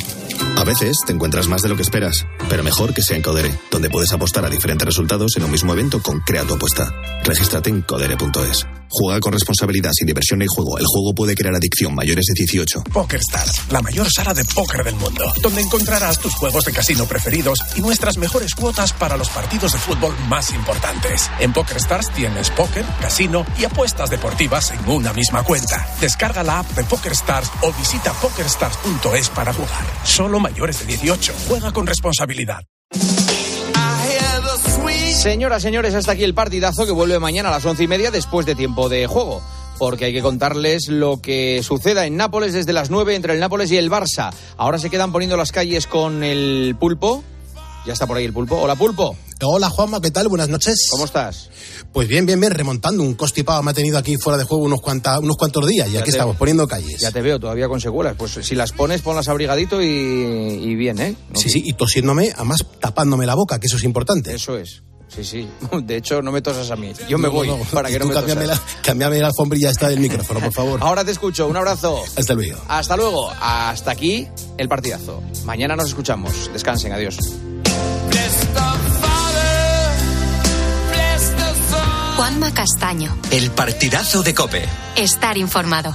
A 0.57 0.65
veces 0.65 0.99
te 1.07 1.13
encuentras 1.13 1.47
más 1.47 1.63
de 1.63 1.69
lo 1.69 1.77
que 1.77 1.83
esperas, 1.83 2.27
pero 2.49 2.65
mejor 2.65 2.93
que 2.93 3.03
sea 3.03 3.17
en 3.17 3.23
Codere, 3.23 3.57
donde 3.71 3.91
puedes 3.91 4.11
apostar 4.11 4.45
a 4.45 4.51
diferentes 4.51 4.85
resultados 4.85 5.37
en 5.37 5.45
un 5.45 5.53
mismo 5.53 5.73
evento 5.73 6.03
con 6.03 6.19
Crea 6.23 6.43
tu 6.43 6.55
apuesta. 6.55 6.93
Regístrate 7.23 7.71
en 7.71 7.83
codere.es. 7.83 8.67
Juega 8.97 9.19
con 9.19 9.33
responsabilidad, 9.33 9.91
sin 9.93 10.07
diversión 10.07 10.39
ni 10.39 10.47
juego. 10.47 10.79
El 10.79 10.87
juego 10.87 11.13
puede 11.15 11.35
crear 11.35 11.53
adicción 11.53 11.93
mayores 11.97 12.27
de 12.27 12.35
18. 12.35 12.85
PokerStars, 12.93 13.73
la 13.73 13.83
mayor 13.83 14.07
sala 14.09 14.33
de 14.33 14.45
póker 14.45 14.85
del 14.85 14.95
mundo, 14.95 15.25
donde 15.43 15.63
encontrarás 15.63 16.21
tus 16.21 16.33
juegos 16.35 16.65
de 16.65 16.73
casino 16.73 17.05
preferidos 17.05 17.59
y 17.75 17.81
nuestras 17.81 18.19
mejores 18.19 18.55
cuotas 18.55 18.93
para 18.93 19.17
los 19.17 19.29
partidos 19.31 19.73
de 19.73 19.81
fútbol 19.81 20.15
más 20.29 20.53
importantes. 20.53 21.29
En 21.41 21.53
PokerStars 21.53 22.13
tienes 22.15 22.51
póker, 22.51 22.85
casino 23.01 23.45
y 23.59 23.65
apuestas 23.65 24.11
deportivas 24.11 24.71
en 24.71 24.89
una 24.89 25.13
misma 25.13 25.43
cuenta. 25.43 25.89
Descarga 26.01 26.45
la 26.45 26.61
app 26.61 26.71
de 26.77 26.85
PokerStars 26.85 27.51
o 27.63 27.73
visita 27.73 28.13
pokerstars.es 28.13 29.29
para 29.31 29.53
jugar. 29.53 29.85
Solo 30.05 30.39
mayores 30.39 30.79
de 30.79 30.87
18. 30.87 31.35
Juega 31.49 31.73
con 31.73 31.85
responsabilidad. 31.89 32.61
Señoras, 35.15 35.63
señores, 35.63 35.95
hasta 35.95 36.13
aquí 36.13 36.23
el 36.23 36.35
partidazo 36.35 36.85
que 36.85 36.93
vuelve 36.93 37.19
mañana 37.19 37.49
a 37.49 37.53
las 37.53 37.65
once 37.65 37.83
y 37.83 37.87
media 37.87 38.11
después 38.11 38.45
de 38.45 38.55
tiempo 38.55 38.91
de 38.91 39.07
juego. 39.07 39.41
Porque 39.79 40.05
hay 40.07 40.13
que 40.13 40.21
contarles 40.21 40.89
lo 40.89 41.23
que 41.23 41.63
suceda 41.63 42.05
en 42.05 42.17
Nápoles 42.17 42.53
desde 42.53 42.75
las 42.75 42.91
nueve 42.91 43.15
entre 43.15 43.33
el 43.33 43.41
Nápoles 43.41 43.71
y 43.71 43.79
el 43.79 43.91
Barça. 43.91 44.35
Ahora 44.59 44.79
se 44.79 44.91
quedan 44.91 45.13
poniendo 45.13 45.37
las 45.37 45.51
calles 45.51 45.87
con 45.87 46.23
el 46.23 46.77
pulpo. 46.79 47.25
Ya 47.87 47.95
está 47.95 48.07
por 48.07 48.19
ahí 48.19 48.25
el 48.25 48.35
pulpo. 48.35 48.57
Hola, 48.57 48.77
pulpo. 48.77 49.17
Hola, 49.43 49.71
Juanma, 49.71 50.01
¿qué 50.01 50.11
tal? 50.11 50.29
Buenas 50.29 50.49
noches. 50.49 50.89
¿Cómo 50.91 51.07
estás? 51.07 51.49
Pues 51.93 52.07
bien, 52.07 52.27
bien, 52.27 52.39
bien, 52.41 52.53
remontando. 52.53 53.03
Un 53.03 53.15
costipado 53.15 53.63
me 53.63 53.71
ha 53.71 53.75
tenido 53.75 53.97
aquí 53.97 54.17
fuera 54.17 54.37
de 54.37 54.45
juego 54.45 54.65
unos, 54.65 54.81
unos 54.83 55.37
cuantos 55.37 55.67
días 55.67 55.89
y 55.91 55.97
aquí 55.97 56.11
estamos, 56.11 56.37
poniendo 56.37 56.69
calles. 56.69 57.01
Ya 57.01 57.11
te 57.11 57.23
veo, 57.23 57.41
todavía 57.41 57.69
con 57.69 57.81
secuelas. 57.81 58.15
Pues 58.17 58.33
si 58.43 58.55
las 58.55 58.73
pones, 58.73 59.01
ponlas 59.01 59.29
abrigadito 59.29 59.81
y, 59.81 59.87
y 59.87 60.75
bien, 60.75 60.99
¿eh? 61.01 61.17
sí, 61.35 61.49
sí, 61.49 61.63
y 61.65 61.73
tosiéndome, 61.73 62.33
además 62.35 62.65
tapándome 62.81 63.27
la 63.27 63.35
boca, 63.35 63.59
que 63.59 63.67
eso 63.67 63.77
es 63.77 63.85
importante. 63.85 64.35
Eso 64.35 64.59
es. 64.59 64.83
Sí, 65.15 65.25
sí. 65.25 65.49
De 65.83 65.97
hecho, 65.97 66.23
no 66.23 66.33
me 66.33 66.43
tosas 66.43 66.71
a 66.71 66.77
mí. 66.77 66.93
Yo 67.09 67.19
me 67.19 67.29
voy 67.29 67.49
para 67.73 67.89
que 67.89 67.99
no 67.99 68.07
me 68.07 68.15
cambiame 68.15 68.47
la, 68.47 68.61
cambiame 68.83 69.21
la 69.21 69.29
alfombrilla 69.29 69.71
esta 69.71 69.89
del 69.89 70.01
micrófono, 70.01 70.41
por 70.41 70.53
favor. 70.53 70.81
Ahora 70.83 71.05
te 71.05 71.13
escucho. 71.13 71.47
Un 71.47 71.57
abrazo. 71.57 72.03
Hasta 72.17 72.35
luego. 72.35 72.61
Hasta 72.69 72.97
luego. 72.97 73.31
Hasta 73.41 73.91
aquí 73.91 74.29
el 74.59 74.69
partidazo. 74.69 75.23
Mañana 75.45 75.77
nos 75.77 75.89
escuchamos. 75.89 76.51
Descansen. 76.53 76.93
Adiós. 76.93 77.19
Juanma 82.17 82.55
Castaño. 82.55 83.17
El 83.31 83.51
partidazo 83.51 84.23
de 84.23 84.35
Cope. 84.35 84.65
Estar 84.97 85.37
informado. 85.37 85.95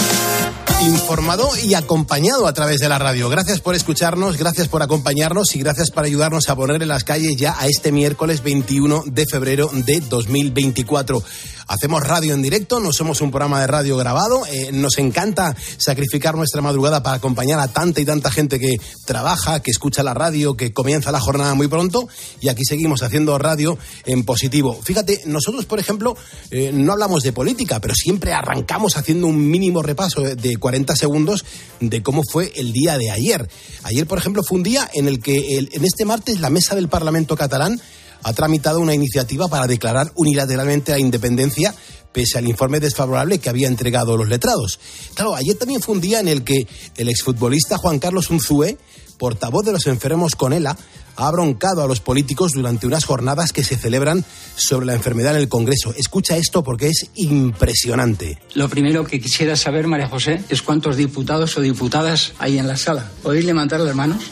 informado 0.83 1.49
y 1.63 1.75
acompañado 1.75 2.47
a 2.47 2.53
través 2.53 2.79
de 2.79 2.89
la 2.89 2.97
radio. 2.97 3.29
Gracias 3.29 3.59
por 3.59 3.75
escucharnos, 3.75 4.37
gracias 4.37 4.67
por 4.67 4.81
acompañarnos 4.81 5.55
y 5.55 5.59
gracias 5.59 5.91
por 5.91 6.03
ayudarnos 6.03 6.49
a 6.49 6.55
poner 6.55 6.81
en 6.81 6.87
las 6.87 7.03
calles 7.03 7.35
ya 7.37 7.55
a 7.59 7.67
este 7.67 7.91
miércoles 7.91 8.41
21 8.41 9.03
de 9.05 9.25
febrero 9.25 9.69
de 9.73 9.99
2024. 9.99 11.23
Hacemos 11.67 12.03
radio 12.05 12.33
en 12.33 12.41
directo, 12.41 12.81
no 12.81 12.91
somos 12.91 13.21
un 13.21 13.31
programa 13.31 13.61
de 13.61 13.67
radio 13.67 13.95
grabado. 13.95 14.45
Eh, 14.47 14.71
nos 14.73 14.97
encanta 14.97 15.55
sacrificar 15.77 16.35
nuestra 16.35 16.61
madrugada 16.61 17.01
para 17.01 17.15
acompañar 17.15 17.59
a 17.59 17.69
tanta 17.69 18.01
y 18.01 18.05
tanta 18.05 18.29
gente 18.29 18.59
que 18.59 18.75
trabaja, 19.05 19.61
que 19.61 19.71
escucha 19.71 20.03
la 20.03 20.13
radio, 20.13 20.57
que 20.57 20.73
comienza 20.73 21.13
la 21.13 21.21
jornada 21.21 21.53
muy 21.53 21.69
pronto. 21.69 22.09
Y 22.41 22.49
aquí 22.49 22.63
seguimos 22.65 23.03
haciendo 23.03 23.37
radio 23.37 23.77
en 24.05 24.25
positivo. 24.25 24.77
Fíjate, 24.83 25.21
nosotros, 25.27 25.65
por 25.65 25.79
ejemplo, 25.79 26.17
eh, 26.49 26.71
no 26.73 26.91
hablamos 26.91 27.23
de 27.23 27.31
política, 27.31 27.79
pero 27.79 27.93
siempre 27.95 28.33
arrancamos 28.33 28.97
haciendo 28.97 29.27
un 29.27 29.49
mínimo 29.49 29.81
repaso 29.81 30.21
de 30.21 30.57
40 30.57 30.70
segundos 30.95 31.45
de 31.79 32.03
cómo 32.03 32.23
fue 32.23 32.51
el 32.55 32.73
día 32.73 32.97
de 32.97 33.11
ayer. 33.11 33.49
Ayer, 33.83 34.05
por 34.07 34.17
ejemplo, 34.17 34.43
fue 34.43 34.57
un 34.57 34.63
día 34.63 34.89
en 34.93 35.07
el 35.07 35.19
que 35.19 35.57
en 35.57 35.85
este 35.85 36.05
martes 36.05 36.39
la 36.39 36.49
mesa 36.49 36.75
del 36.75 36.89
Parlamento 36.89 37.35
catalán 37.35 37.81
ha 38.23 38.33
tramitado 38.33 38.79
una 38.79 38.93
iniciativa 38.93 39.47
para 39.47 39.67
declarar 39.67 40.11
unilateralmente 40.15 40.91
la 40.91 40.99
independencia 40.99 41.73
pese 42.11 42.37
al 42.37 42.47
informe 42.47 42.79
desfavorable 42.79 43.39
que 43.39 43.49
había 43.49 43.67
entregado 43.67 44.17
los 44.17 44.27
letrados. 44.27 44.79
Claro, 45.13 45.35
ayer 45.35 45.55
también 45.55 45.81
fue 45.81 45.95
un 45.95 46.01
día 46.01 46.19
en 46.19 46.27
el 46.27 46.43
que 46.43 46.67
el 46.97 47.09
exfutbolista 47.09 47.77
Juan 47.77 47.99
Carlos 47.99 48.29
Unzué, 48.29 48.77
portavoz 49.17 49.65
de 49.65 49.71
los 49.71 49.87
enfermos 49.87 50.35
con 50.35 50.51
ELA, 50.51 50.77
ha 51.21 51.31
broncado 51.31 51.83
a 51.83 51.87
los 51.87 51.99
políticos 51.99 52.53
durante 52.53 52.87
unas 52.87 53.05
jornadas 53.05 53.53
que 53.53 53.63
se 53.63 53.77
celebran 53.77 54.25
sobre 54.55 54.87
la 54.87 54.95
enfermedad 54.95 55.35
en 55.35 55.41
el 55.41 55.49
Congreso. 55.49 55.93
Escucha 55.95 56.37
esto 56.37 56.63
porque 56.63 56.87
es 56.87 57.11
impresionante. 57.15 58.39
Lo 58.55 58.67
primero 58.69 59.05
que 59.05 59.21
quisiera 59.21 59.55
saber, 59.55 59.87
María 59.87 60.07
José, 60.07 60.43
es 60.49 60.61
cuántos 60.63 60.97
diputados 60.97 61.55
o 61.57 61.61
diputadas 61.61 62.33
hay 62.39 62.57
en 62.57 62.67
la 62.67 62.75
sala. 62.75 63.09
¿Podéis 63.21 63.45
levantar 63.45 63.79
las 63.81 63.95
manos? 63.95 64.23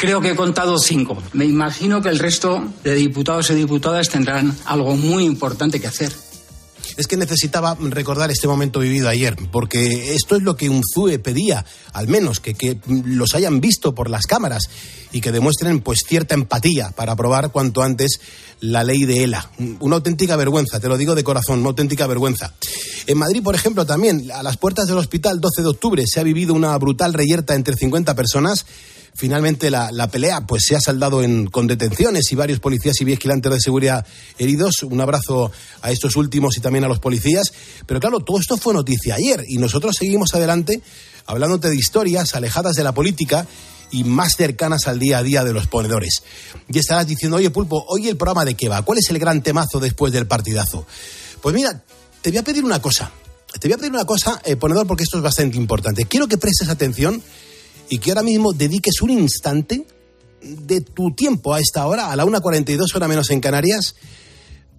Creo 0.00 0.20
que 0.20 0.32
he 0.32 0.36
contado 0.36 0.78
cinco. 0.78 1.22
Me 1.32 1.46
imagino 1.46 2.02
que 2.02 2.08
el 2.08 2.18
resto 2.18 2.64
de 2.84 2.94
diputados 2.94 3.50
y 3.50 3.54
diputadas 3.54 4.08
tendrán 4.08 4.54
algo 4.66 4.96
muy 4.96 5.24
importante 5.24 5.80
que 5.80 5.86
hacer 5.86 6.12
es 6.96 7.06
que 7.06 7.16
necesitaba 7.16 7.76
recordar 7.80 8.30
este 8.30 8.48
momento 8.48 8.80
vivido 8.80 9.08
ayer, 9.08 9.36
porque 9.50 10.14
esto 10.14 10.36
es 10.36 10.42
lo 10.42 10.56
que 10.56 10.68
Unzue 10.68 11.18
pedía, 11.18 11.64
al 11.92 12.08
menos 12.08 12.40
que, 12.40 12.54
que, 12.54 12.78
los 12.86 13.34
hayan 13.34 13.60
visto 13.60 13.94
por 13.94 14.10
las 14.10 14.26
cámaras 14.26 14.68
y 15.12 15.20
que 15.20 15.32
demuestren 15.32 15.80
pues 15.80 16.04
cierta 16.06 16.34
empatía 16.34 16.90
para 16.90 17.12
aprobar 17.12 17.50
cuanto 17.52 17.82
antes 17.82 18.20
la 18.60 18.84
ley 18.84 19.04
de 19.04 19.24
ELA. 19.24 19.50
Una 19.80 19.96
auténtica 19.96 20.36
vergüenza, 20.36 20.80
te 20.80 20.88
lo 20.88 20.96
digo 20.96 21.14
de 21.14 21.24
corazón, 21.24 21.60
una 21.60 21.70
auténtica 21.70 22.06
vergüenza. 22.06 22.54
En 23.06 23.18
Madrid, 23.18 23.42
por 23.42 23.54
ejemplo, 23.54 23.84
también, 23.84 24.30
a 24.32 24.42
las 24.42 24.56
puertas 24.56 24.86
del 24.86 24.98
hospital 24.98 25.40
12 25.40 25.62
de 25.62 25.68
octubre 25.68 26.04
se 26.06 26.20
ha 26.20 26.22
vivido 26.22 26.54
una 26.54 26.76
brutal 26.78 27.12
reyerta 27.12 27.54
entre 27.54 27.76
50 27.76 28.14
personas 28.14 28.64
Finalmente 29.14 29.70
la, 29.70 30.08
pelea 30.10 30.46
pues 30.46 30.64
se 30.66 30.74
ha 30.74 30.80
saldado 30.80 31.20
con 31.50 31.66
detenciones 31.66 32.32
y 32.32 32.34
varios 32.34 32.60
policías 32.60 33.00
y 33.00 33.04
vigilantes 33.04 33.52
de 33.52 33.60
seguridad 33.60 34.06
heridos. 34.38 34.82
Un 34.82 35.00
abrazo 35.00 35.52
a 35.82 35.90
estos 35.90 36.16
últimos 36.16 36.56
y 36.56 36.60
también 36.60 36.84
a 36.84 36.88
los 36.88 36.98
policías. 36.98 37.52
Pero 37.86 38.00
claro, 38.00 38.20
todo 38.20 38.38
esto 38.38 38.56
fue 38.56 38.72
noticia 38.72 39.14
ayer 39.16 39.44
y 39.46 39.58
nosotros 39.58 39.96
seguimos 39.98 40.34
adelante 40.34 40.80
hablándote 41.26 41.68
de 41.68 41.76
historias 41.76 42.34
alejadas 42.34 42.74
de 42.74 42.84
la 42.84 42.92
política 42.92 43.46
y 43.90 44.04
más 44.04 44.34
cercanas 44.36 44.88
al 44.88 44.98
día 44.98 45.18
a 45.18 45.22
día 45.22 45.44
de 45.44 45.52
los 45.52 45.66
ponedores. 45.66 46.22
Y 46.68 46.78
estarás 46.78 47.06
diciendo, 47.06 47.36
oye 47.36 47.50
Pulpo, 47.50 47.84
hoy 47.88 48.08
el 48.08 48.16
programa 48.16 48.44
de 48.44 48.54
qué 48.54 48.68
va, 48.68 48.82
¿cuál 48.82 48.98
es 48.98 49.10
el 49.10 49.18
gran 49.18 49.42
temazo 49.42 49.78
después 49.78 50.12
del 50.12 50.26
partidazo? 50.26 50.86
Pues 51.42 51.54
mira, 51.54 51.82
te 52.22 52.30
voy 52.30 52.38
a 52.38 52.44
pedir 52.44 52.64
una 52.64 52.80
cosa. 52.80 53.12
Te 53.60 53.68
voy 53.68 53.74
a 53.74 53.76
pedir 53.76 53.92
una 53.92 54.06
cosa, 54.06 54.40
eh, 54.44 54.56
ponedor, 54.56 54.86
porque 54.86 55.02
esto 55.02 55.18
es 55.18 55.22
bastante 55.22 55.58
importante. 55.58 56.06
Quiero 56.06 56.26
que 56.26 56.38
prestes 56.38 56.70
atención 56.70 57.22
y 57.88 57.98
que 57.98 58.10
ahora 58.10 58.22
mismo 58.22 58.52
dediques 58.52 59.02
un 59.02 59.10
instante 59.10 59.86
de 60.42 60.80
tu 60.80 61.14
tiempo 61.14 61.54
a 61.54 61.60
esta 61.60 61.86
hora, 61.86 62.10
a 62.10 62.16
la 62.16 62.24
1.42 62.24 62.94
hora 62.94 63.08
menos 63.08 63.30
en 63.30 63.40
Canarias, 63.40 63.94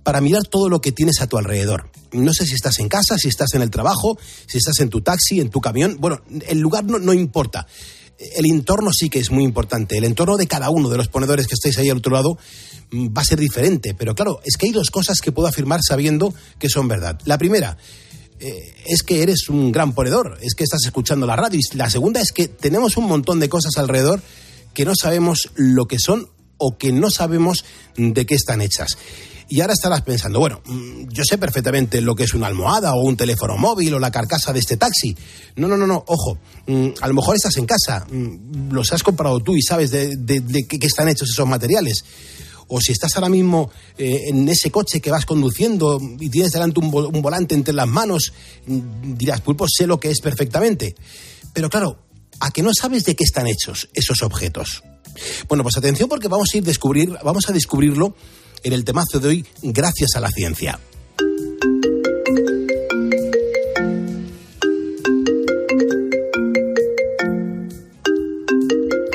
para 0.04 0.22
mirar 0.22 0.44
todo 0.44 0.70
lo 0.70 0.82
que 0.82 0.92
tienes 0.92 1.22
a 1.22 1.28
tu 1.28 1.38
alrededor. 1.38 1.90
No 2.12 2.34
sé 2.34 2.46
si 2.46 2.54
estás 2.54 2.80
en 2.80 2.90
casa, 2.90 3.18
si 3.18 3.30
estás 3.30 3.54
en 3.54 3.62
el 3.62 3.72
trabajo, 3.72 4.18
si 4.48 4.58
estás 4.58 4.80
en 4.80 4.90
tu 4.90 5.02
taxi, 5.02 5.40
en 5.40 5.50
tu 5.50 5.62
camión. 5.62 5.98
Bueno, 6.00 6.22
el 6.48 6.60
lugar 6.60 6.84
no, 6.84 7.00
no 7.00 7.14
importa. 7.14 7.66
El 8.18 8.46
entorno 8.46 8.92
sí 8.92 9.10
que 9.10 9.20
es 9.20 9.32
muy 9.32 9.44
importante. 9.44 9.98
El 9.98 10.04
entorno 10.04 10.38
de 10.38 10.46
cada 10.46 10.70
uno 10.70 10.90
de 10.90 10.98
los 10.98 11.08
ponedores 11.08 11.48
que 11.48 11.56
estáis 11.56 11.78
ahí 11.78 11.90
al 11.90 11.98
otro 11.98 12.14
lado 12.14 12.38
mm, 12.92 13.08
va 13.18 13.22
a 13.22 13.26
ser 13.26 13.40
diferente. 13.40 13.94
Pero 13.94 14.14
claro, 14.14 14.42
es 14.44 14.58
que 14.58 14.68
hay 14.68 14.72
dos 14.72 14.90
cosas 14.90 15.20
que 15.22 15.32
puedo 15.32 15.48
afirmar 15.48 15.80
sabiendo 15.82 16.34
que 16.60 16.70
son 16.70 16.88
verdad. 16.88 17.20
La 17.26 17.38
primera, 17.38 17.78
eh, 18.46 18.76
es 18.88 19.04
que 19.04 19.24
eres 19.24 19.48
un 19.48 19.72
gran 19.72 19.94
ponedor, 19.94 20.38
es 20.42 20.54
que 20.54 20.66
estás 20.66 20.84
escuchando 20.86 21.26
la 21.26 21.38
radio. 21.38 21.58
Y 21.58 21.78
la 21.78 21.90
segunda 21.90 22.20
es 22.20 22.34
que 22.34 22.50
tenemos 22.50 22.98
un 22.98 23.06
montón 23.06 23.40
de 23.40 23.48
cosas 23.48 23.78
alrededor 23.78 24.22
que 24.74 24.84
no 24.84 24.94
sabemos 25.00 25.52
lo 25.56 25.86
que 25.86 25.98
son 25.98 26.28
o 26.58 26.78
que 26.78 26.92
no 26.92 27.10
sabemos 27.10 27.64
de 27.96 28.26
qué 28.26 28.36
están 28.36 28.60
hechas. 28.60 28.98
Y 29.48 29.62
ahora 29.62 29.74
estarás 29.74 30.02
pensando, 30.02 30.40
bueno, 30.40 30.62
mm, 30.66 31.08
yo 31.10 31.24
sé 31.24 31.38
perfectamente 31.38 32.02
lo 32.02 32.16
que 32.16 32.24
es 32.24 32.34
una 32.34 32.48
almohada 32.48 32.94
o 32.96 33.04
un 33.04 33.16
teléfono 33.16 33.56
móvil 33.56 33.94
o 33.94 34.00
la 34.00 34.12
carcasa 34.12 34.52
de 34.52 34.60
este 34.60 34.76
taxi. 34.76 35.16
No, 35.56 35.70
no, 35.70 35.78
no, 35.78 35.88
no, 35.88 36.04
ojo, 36.08 36.38
mm, 36.68 36.90
a 37.00 37.08
lo 37.08 37.14
mejor 37.14 37.38
estás 37.38 37.56
en 37.56 37.66
casa, 37.66 38.06
mm, 38.10 38.74
los 38.74 38.92
has 38.92 39.04
comprado 39.04 39.40
tú 39.40 39.56
y 39.56 39.62
sabes 39.62 39.90
de, 39.92 40.18
qué 40.68 40.86
están 40.86 41.08
hechos 41.08 41.30
esos 41.30 41.48
materiales 41.48 42.04
o 42.76 42.82
si 42.82 42.92
estás 42.92 43.16
ahora 43.16 43.30
mismo 43.30 43.70
eh, 44.00 44.30
en 44.30 44.50
ese 44.50 44.72
coche 44.72 45.00
que 45.00 45.12
vas 45.12 45.28
conduciendo 45.28 46.02
y 46.20 46.28
tienes 46.30 46.52
delante 46.54 46.80
un, 46.80 46.90
volante 46.90 47.54
entre 47.54 47.72
las 47.72 47.88
manos, 47.88 48.34
mm, 48.66 49.14
dirás, 49.14 49.42
pulpo, 49.42 49.68
sé 49.70 49.86
lo 49.86 50.00
que 50.00 50.10
es 50.10 50.20
perfectamente. 50.22 50.96
Pero 51.54 51.70
claro, 51.70 52.00
¿a 52.40 52.50
que 52.50 52.64
no 52.64 52.72
sabes 52.74 53.06
de 53.06 53.16
qué 53.16 53.26
están 53.26 53.46
hechos 53.46 53.90
esos 53.94 54.24
objetos? 54.24 54.82
Bueno, 55.48 55.62
pues 55.62 55.78
atención 55.78 56.10
porque 56.10 56.28
vamos 56.28 56.50
a 56.52 56.58
ir 56.58 56.64
descubrir, 56.64 57.16
vamos 57.24 57.48
a 57.48 57.54
descubrirlo 57.54 58.16
en 58.64 58.74
el 58.74 58.84
temazo 58.84 59.20
de 59.20 59.28
hoy 59.28 59.46
gracias 59.62 60.16
a 60.16 60.20
la 60.20 60.32
ciencia. 60.32 60.80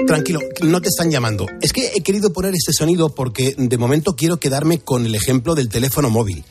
Tranquilo, 0.08 0.40
no 0.62 0.80
te 0.80 0.88
están 0.88 1.10
llamando. 1.10 1.46
Es 1.60 1.74
que 1.74 1.92
he 1.94 2.02
querido 2.02 2.32
poner 2.32 2.54
este 2.54 2.72
sonido 2.72 3.10
porque 3.14 3.54
de 3.58 3.76
momento 3.76 4.16
quiero 4.16 4.40
quedarme 4.40 4.80
con 4.80 5.04
el 5.04 5.14
ejemplo 5.14 5.54
del 5.54 5.68
teléfono 5.68 6.08
móvil. 6.08 6.44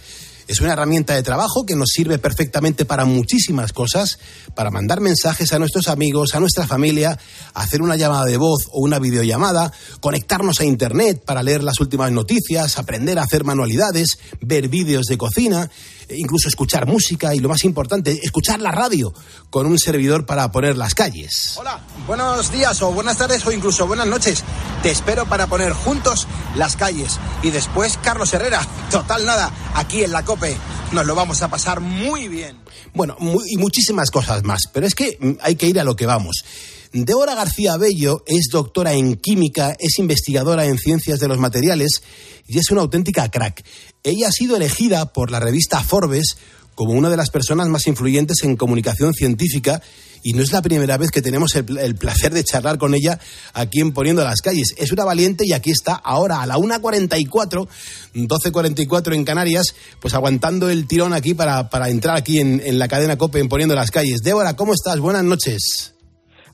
Es 0.48 0.62
una 0.62 0.74
herramienta 0.74 1.16
de 1.16 1.24
trabajo 1.24 1.66
que 1.66 1.76
nos 1.76 1.90
sirve 1.90 2.20
perfectamente 2.20 2.86
para 2.86 3.04
muchísimas 3.04 3.74
cosas, 3.74 4.20
para 4.56 4.70
mandar 4.70 5.02
mensajes 5.02 5.52
a 5.52 5.60
nuestros 5.60 5.88
amigos, 5.88 6.36
a 6.36 6.40
nuestra 6.40 6.68
familia, 6.68 7.20
hacer 7.54 7.82
una 7.82 7.98
llamada 7.98 8.26
de 8.26 8.38
voz 8.38 8.68
o 8.72 8.80
una 8.80 9.00
videollamada, 9.00 9.74
conectarnos 10.02 10.62
a 10.62 10.66
Internet 10.66 11.22
para 11.26 11.44
leer 11.44 11.64
las 11.64 11.82
últimas 11.82 12.12
noticias, 12.12 12.78
aprender 12.78 13.18
a 13.20 13.24
hacer 13.24 13.44
manualidades, 13.44 14.20
ver 14.40 14.70
vídeos 14.70 15.08
de 15.08 15.18
cocina, 15.18 15.70
incluso 16.10 16.48
escuchar 16.48 16.86
música 16.86 17.36
y 17.36 17.40
lo 17.40 17.50
más 17.50 17.64
importante, 17.64 18.20
escuchar 18.24 18.62
la 18.62 18.72
radio 18.72 19.14
con 19.50 19.66
un 19.66 19.78
servidor 19.78 20.26
para 20.26 20.52
poner 20.52 20.78
las 20.78 20.96
calles. 20.96 21.56
Hola, 21.58 21.82
buenos 22.06 22.52
días 22.52 22.82
o 22.82 22.92
buenas 22.92 23.18
tardes 23.18 23.46
o 23.46 23.52
incluso 23.52 23.88
buenas 23.88 24.08
noches. 24.08 24.44
Te 24.84 24.92
espero 24.92 25.26
para 25.26 25.48
poner 25.48 25.74
juntos 25.74 26.28
las 26.56 26.76
calles 26.76 27.20
y 27.44 27.50
después 27.50 27.98
Carlos 28.02 28.34
Herrera. 28.34 28.66
Total 28.92 29.26
nada, 29.26 29.52
aquí 29.74 30.04
en 30.04 30.12
la 30.12 30.24
nos 30.92 31.06
lo 31.06 31.16
vamos 31.16 31.42
a 31.42 31.50
pasar 31.50 31.80
muy 31.80 32.28
bien. 32.28 32.58
Bueno, 32.94 33.18
y 33.46 33.58
muchísimas 33.58 34.12
cosas 34.12 34.44
más, 34.44 34.64
pero 34.72 34.86
es 34.86 34.96
que 34.96 35.18
mm, 35.20 35.32
hay 35.42 35.56
que 35.56 35.68
ir 35.68 35.80
a 35.80 35.84
lo 35.84 35.96
que 35.96 36.06
vamos. 36.06 36.44
Débora 36.94 37.36
García 37.36 37.78
Bello 37.78 38.24
es 38.26 38.48
doctora 38.52 38.94
en 38.94 39.16
química, 39.16 39.76
es 39.80 40.00
investigadora 40.00 40.66
en 40.66 40.78
ciencias 40.78 41.20
de 41.20 41.28
los 41.28 41.38
materiales 41.38 42.02
y 42.48 42.60
es 42.60 42.72
una 42.72 42.82
auténtica 42.82 43.30
crack. 43.30 43.64
Ella 44.04 44.28
ha 44.30 44.32
sido 44.32 44.56
elegida 44.56 45.12
por 45.14 45.32
la 45.32 45.40
revista 45.40 45.84
Forbes 45.84 46.38
como 46.76 46.94
una 46.94 47.10
de 47.10 47.18
las 47.18 47.32
personas 47.32 47.68
más 47.70 47.88
influyentes 47.88 48.44
en 48.44 48.56
comunicación 48.56 49.14
científica 49.14 49.82
y 50.24 50.34
no 50.34 50.44
es 50.44 50.52
la 50.52 50.62
primera 50.62 50.98
vez 50.98 51.10
que 51.10 51.22
tenemos 51.22 51.56
el, 51.56 51.96
placer 51.96 52.34
de 52.34 52.44
charlar 52.44 52.78
con 52.78 52.94
ella 52.94 53.20
aquí 53.54 53.80
en 53.80 53.94
Poniendo 53.94 54.24
las 54.24 54.42
Calles. 54.42 54.76
Es 54.78 54.92
una 54.92 55.04
valiente 55.04 55.44
y 55.46 55.54
aquí 55.54 55.72
está 55.72 55.96
ahora 55.96 56.42
a 56.42 56.46
la 56.46 56.58
1.44, 56.58 57.68
12.44 58.14 59.16
en 59.16 59.26
Canarias, 59.26 59.74
pues 60.00 60.14
aguantando 60.14 60.70
el 60.70 60.86
tirón 60.86 61.14
aquí 61.14 61.34
para, 61.34 61.70
para 61.70 61.90
entrar 61.90 62.18
aquí 62.18 62.40
en, 62.40 62.62
en 62.64 62.78
la 62.78 62.88
cadena 62.88 63.18
COPE 63.18 63.40
en 63.40 63.50
Poniendo 63.50 63.76
las 63.76 63.92
Calles. 63.92 64.22
Débora, 64.22 64.56
¿cómo 64.56 64.74
estás? 64.74 65.00
Buenas 65.00 65.24
noches. 65.24 65.97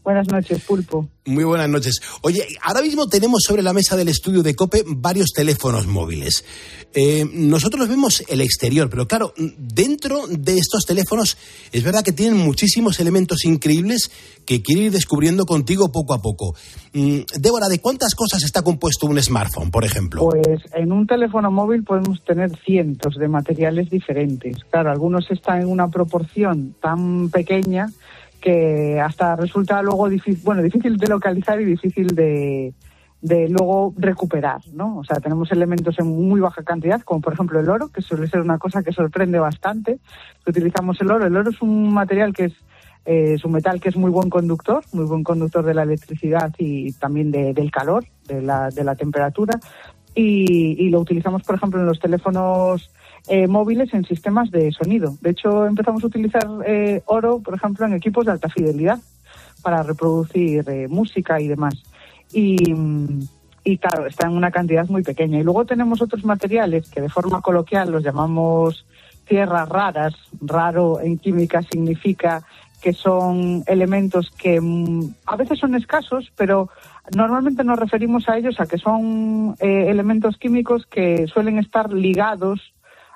Buenas 0.04 0.28
noches, 0.28 0.62
Pulpo. 0.66 1.08
Muy 1.26 1.46
buenas 1.46 1.70
noches. 1.70 2.02
Oye, 2.22 2.46
ahora 2.62 2.82
mismo 2.82 3.08
tenemos 3.08 3.44
sobre 3.48 3.64
la 3.64 3.72
mesa 3.72 3.96
del 3.96 4.10
estudio 4.10 4.44
de 4.44 4.54
COPE 4.54 4.84
varios 4.86 5.30
teléfonos 5.32 5.88
móviles. 5.88 6.44
Eh, 6.94 7.26
nosotros 7.34 7.88
vemos 7.88 8.22
el 8.28 8.42
exterior, 8.42 8.90
pero 8.90 9.08
claro, 9.08 9.34
dentro 9.58 10.28
de 10.28 10.58
estos 10.58 10.86
teléfonos 10.86 11.38
es 11.72 11.84
verdad 11.84 12.04
que 12.04 12.12
tienen 12.12 12.38
muchísimos 12.38 13.00
elementos 13.00 13.46
increíbles 13.46 14.12
que 14.46 14.62
quiero 14.62 14.82
ir 14.82 14.92
descubriendo 14.92 15.46
contigo 15.46 15.90
poco 15.92 16.14
a 16.14 16.22
poco. 16.22 16.54
Mm, 16.92 17.20
Débora, 17.40 17.70
¿de 17.70 17.80
cuántas 17.80 18.14
cosas 18.14 18.44
está 18.44 18.62
compuesto 18.62 19.08
un 19.08 19.22
smartphone, 19.22 19.72
por 19.72 19.86
ejemplo? 19.86 20.28
Pues 20.30 20.60
en 20.74 20.92
un 20.92 21.08
teléfono 21.08 21.50
móvil 21.50 21.84
podemos 21.84 22.22
tener 22.26 22.52
cientos 22.66 23.16
de 23.16 23.30
materiales 23.30 23.90
diferentes. 23.90 24.58
Claro, 24.70 24.92
algunos 24.92 25.32
están 25.32 25.62
en 25.62 25.68
una 25.70 25.88
proporción 25.88 26.76
tan 26.82 27.30
pequeña 27.30 27.88
que 28.44 29.00
hasta 29.00 29.38
resulta 29.38 29.82
luego 29.82 30.10
difícil, 30.10 30.44
bueno, 30.44 30.62
difícil 30.62 30.98
de 30.98 31.08
localizar 31.08 31.62
y 31.62 31.66
difícil 31.66 32.08
de, 32.08 32.74
de 33.22 33.48
luego 33.48 33.94
recuperar, 33.96 34.60
¿no? 34.74 34.98
O 34.98 35.04
sea, 35.06 35.22
tenemos 35.22 35.50
elementos 35.54 35.98
en 35.98 36.08
muy 36.08 36.42
baja 36.42 36.62
cantidad, 36.62 37.00
como 37.04 37.22
por 37.22 37.32
ejemplo 37.32 37.62
el 37.62 37.70
oro, 37.70 37.88
que 37.88 38.02
suele 38.02 38.28
ser 38.28 38.42
una 38.42 38.58
cosa 38.58 38.84
que 38.84 38.92
sorprende 38.92 39.40
bastante. 39.40 40.00
Utilizamos 40.46 41.00
el 41.00 41.10
oro. 41.10 41.26
El 41.26 41.38
oro 41.38 41.52
es 41.52 41.62
un 41.62 41.94
material 41.94 42.34
que 42.34 42.46
es, 42.46 42.54
eh, 43.06 43.38
un 43.46 43.54
metal 43.54 43.80
que 43.80 43.88
es 43.88 43.96
muy 43.96 44.12
buen 44.12 44.30
conductor, 44.30 44.84
muy 44.92 45.06
buen 45.06 45.24
conductor 45.24 45.64
de 45.64 45.74
la 45.74 45.84
electricidad 45.84 46.54
y 46.58 46.92
también 46.92 47.32
de, 47.32 47.54
del 47.54 47.72
calor, 47.72 48.04
de 48.28 48.42
la, 48.42 48.72
de 48.72 48.84
la 48.84 48.96
temperatura. 48.96 49.58
Y 50.16 50.90
lo 50.90 51.00
utilizamos, 51.00 51.44
por 51.44 51.56
ejemplo, 51.56 51.80
en 51.80 51.86
los 51.86 52.00
teléfonos 52.00 52.92
eh, 53.28 53.48
móviles 53.48 53.94
en 53.94 54.06
sistemas 54.06 54.52
de 54.52 54.72
sonido. 54.72 55.16
De 55.22 55.32
hecho, 55.32 55.66
empezamos 55.66 56.04
a 56.04 56.08
utilizar 56.08 56.48
eh, 56.66 57.02
oro, 57.06 57.40
por 57.40 57.56
ejemplo, 57.56 57.86
en 57.86 57.94
equipos 57.94 58.26
de 58.26 58.34
alta 58.34 58.50
fidelidad 58.50 59.00
para 59.62 59.82
reproducir 59.84 60.68
eh, 60.70 60.88
música 60.88 61.40
y 61.40 61.48
demás. 61.48 61.76
Y, 62.34 62.76
y 63.64 63.78
claro, 63.78 64.08
está 64.08 64.28
en 64.28 64.34
una 64.34 64.52
cantidad 64.52 64.88
muy 64.90 65.04
pequeña. 65.04 65.40
Y 65.40 65.44
luego 65.44 65.66
tenemos 65.66 66.02
otros 66.02 66.26
materiales 66.26 66.90
que 66.90 67.02
de 67.02 67.10
forma 67.10 67.42
coloquial 67.42 67.92
los 67.92 68.04
llamamos 68.04 68.86
tierras 69.26 69.70
raras. 69.70 70.14
Raro 70.42 71.00
en 71.00 71.18
química 71.18 71.62
significa 71.62 72.44
que 72.82 72.92
son 72.92 73.64
elementos 73.66 74.30
que 74.32 74.60
mm, 74.60 75.14
a 75.26 75.38
veces 75.38 75.58
son 75.58 75.74
escasos, 75.74 76.34
pero 76.36 76.70
normalmente 77.16 77.64
nos 77.64 77.80
referimos 77.80 78.28
a 78.28 78.38
ellos 78.38 78.60
a 78.60 78.66
que 78.66 78.78
son 78.78 79.56
eh, 79.62 79.86
elementos 79.88 80.38
químicos 80.38 80.86
que 80.86 81.26
suelen 81.28 81.60
estar 81.60 81.94
ligados 81.94 82.73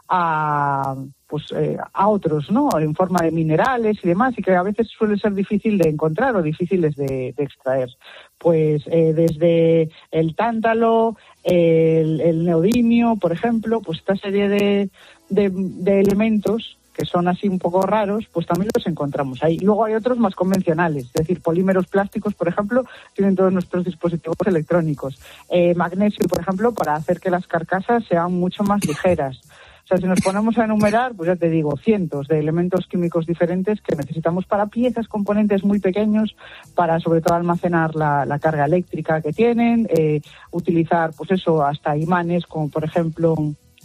a 0.09 0.95
pues 1.27 1.51
eh, 1.51 1.77
a 1.93 2.07
otros, 2.07 2.49
¿no? 2.51 2.69
En 2.79 2.95
forma 2.95 3.19
de 3.21 3.31
minerales 3.31 3.97
y 4.01 4.07
demás, 4.07 4.33
y 4.37 4.41
que 4.41 4.55
a 4.55 4.63
veces 4.63 4.87
suele 4.87 5.17
ser 5.17 5.33
difícil 5.33 5.77
de 5.77 5.89
encontrar 5.89 6.35
o 6.35 6.41
difíciles 6.41 6.95
de, 6.95 7.33
de 7.35 7.43
extraer. 7.43 7.89
Pues 8.37 8.83
eh, 8.87 9.13
desde 9.13 9.89
el 10.11 10.35
tántalo, 10.35 11.17
el, 11.43 12.21
el, 12.21 12.45
neodimio, 12.45 13.17
por 13.17 13.33
ejemplo, 13.33 13.81
pues 13.81 13.99
esta 13.99 14.15
serie 14.15 14.47
de, 14.47 14.89
de, 15.29 15.99
elementos 15.99 16.77
que 16.93 17.05
son 17.05 17.27
así 17.27 17.47
un 17.47 17.59
poco 17.59 17.83
raros, 17.83 18.25
pues 18.33 18.47
también 18.47 18.71
los 18.73 18.87
encontramos 18.87 19.43
ahí. 19.43 19.59
Luego 19.59 19.85
hay 19.85 19.93
otros 19.93 20.17
más 20.17 20.33
convencionales, 20.33 21.05
es 21.05 21.13
decir, 21.13 21.41
polímeros 21.41 21.85
plásticos, 21.85 22.33
por 22.33 22.47
ejemplo, 22.47 22.85
tienen 23.13 23.35
todos 23.35 23.53
nuestros 23.53 23.85
dispositivos 23.85 24.37
electrónicos. 24.47 25.19
Eh, 25.49 25.75
magnesio, 25.75 26.25
por 26.27 26.41
ejemplo, 26.41 26.73
para 26.73 26.95
hacer 26.95 27.19
que 27.19 27.29
las 27.29 27.45
carcasas 27.45 28.03
sean 28.05 28.33
mucho 28.33 28.63
más 28.63 28.83
ligeras. 28.83 29.41
O 29.87 29.89
sea, 29.89 29.99
si 29.99 30.05
nos 30.05 30.19
ponemos 30.19 30.57
a 30.57 30.65
enumerar, 30.65 31.15
pues 31.15 31.27
ya 31.27 31.37
te 31.37 31.49
digo, 31.49 31.77
cientos 31.77 32.27
de 32.27 32.39
elementos 32.39 32.87
químicos 32.87 33.25
diferentes 33.25 33.79
que 33.79 33.95
necesitamos 33.95 34.45
para 34.45 34.65
piezas, 34.65 35.07
componentes 35.07 35.63
muy 35.63 35.79
pequeños, 35.79 36.35
para 36.75 36.99
sobre 36.99 37.21
todo 37.21 37.35
almacenar 37.35 37.95
la, 37.95 38.25
la 38.25 38.37
carga 38.37 38.65
eléctrica 38.65 39.21
que 39.21 39.31
tienen, 39.31 39.87
eh, 39.89 40.19
utilizar, 40.51 41.11
pues 41.17 41.31
eso, 41.31 41.63
hasta 41.63 41.95
imanes, 41.95 42.45
como 42.47 42.69
por 42.69 42.83
ejemplo 42.83 43.37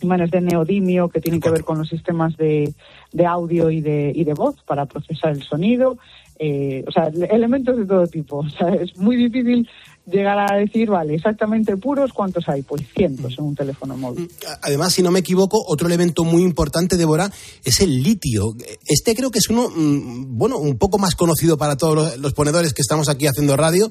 imanes 0.02 0.32
de 0.32 0.40
neodimio 0.40 1.08
que 1.08 1.20
tienen 1.20 1.40
que 1.40 1.50
ver 1.50 1.62
con 1.62 1.78
los 1.78 1.88
sistemas 1.88 2.36
de, 2.36 2.74
de 3.12 3.26
audio 3.26 3.70
y 3.70 3.80
de, 3.80 4.10
y 4.12 4.24
de 4.24 4.34
voz 4.34 4.60
para 4.64 4.86
procesar 4.86 5.30
el 5.30 5.42
sonido. 5.44 5.98
Eh, 6.36 6.82
o 6.88 6.90
sea, 6.90 7.06
elementos 7.30 7.76
de 7.76 7.86
todo 7.86 8.08
tipo. 8.08 8.38
O 8.42 8.48
sea, 8.48 8.74
es 8.74 8.96
muy 8.96 9.14
difícil 9.14 9.68
llegar 10.06 10.38
a 10.38 10.56
decir, 10.56 10.88
vale, 10.88 11.14
exactamente 11.14 11.76
puros, 11.76 12.12
¿cuántos 12.12 12.48
hay? 12.48 12.62
Pues 12.62 12.82
cientos 12.94 13.34
en 13.38 13.44
un 13.44 13.54
teléfono 13.54 13.96
móvil. 13.96 14.30
Además, 14.62 14.92
si 14.92 15.02
no 15.02 15.10
me 15.10 15.20
equivoco, 15.20 15.62
otro 15.66 15.86
elemento 15.86 16.24
muy 16.24 16.42
importante, 16.42 16.96
Débora, 16.96 17.30
es 17.64 17.80
el 17.80 18.02
litio. 18.02 18.54
Este 18.86 19.14
creo 19.14 19.30
que 19.30 19.38
es 19.38 19.48
uno, 19.48 19.70
bueno, 19.74 20.58
un 20.58 20.76
poco 20.78 20.98
más 20.98 21.14
conocido 21.14 21.56
para 21.56 21.76
todos 21.76 22.18
los 22.18 22.34
ponedores 22.34 22.74
que 22.74 22.82
estamos 22.82 23.08
aquí 23.08 23.26
haciendo 23.26 23.56
radio. 23.56 23.90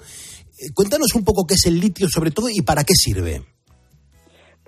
Cuéntanos 0.73 1.15
un 1.15 1.23
poco 1.23 1.45
qué 1.45 1.55
es 1.55 1.65
el 1.65 1.79
litio, 1.79 2.07
sobre 2.09 2.31
todo, 2.31 2.49
y 2.49 2.61
para 2.61 2.83
qué 2.83 2.93
sirve. 2.93 3.43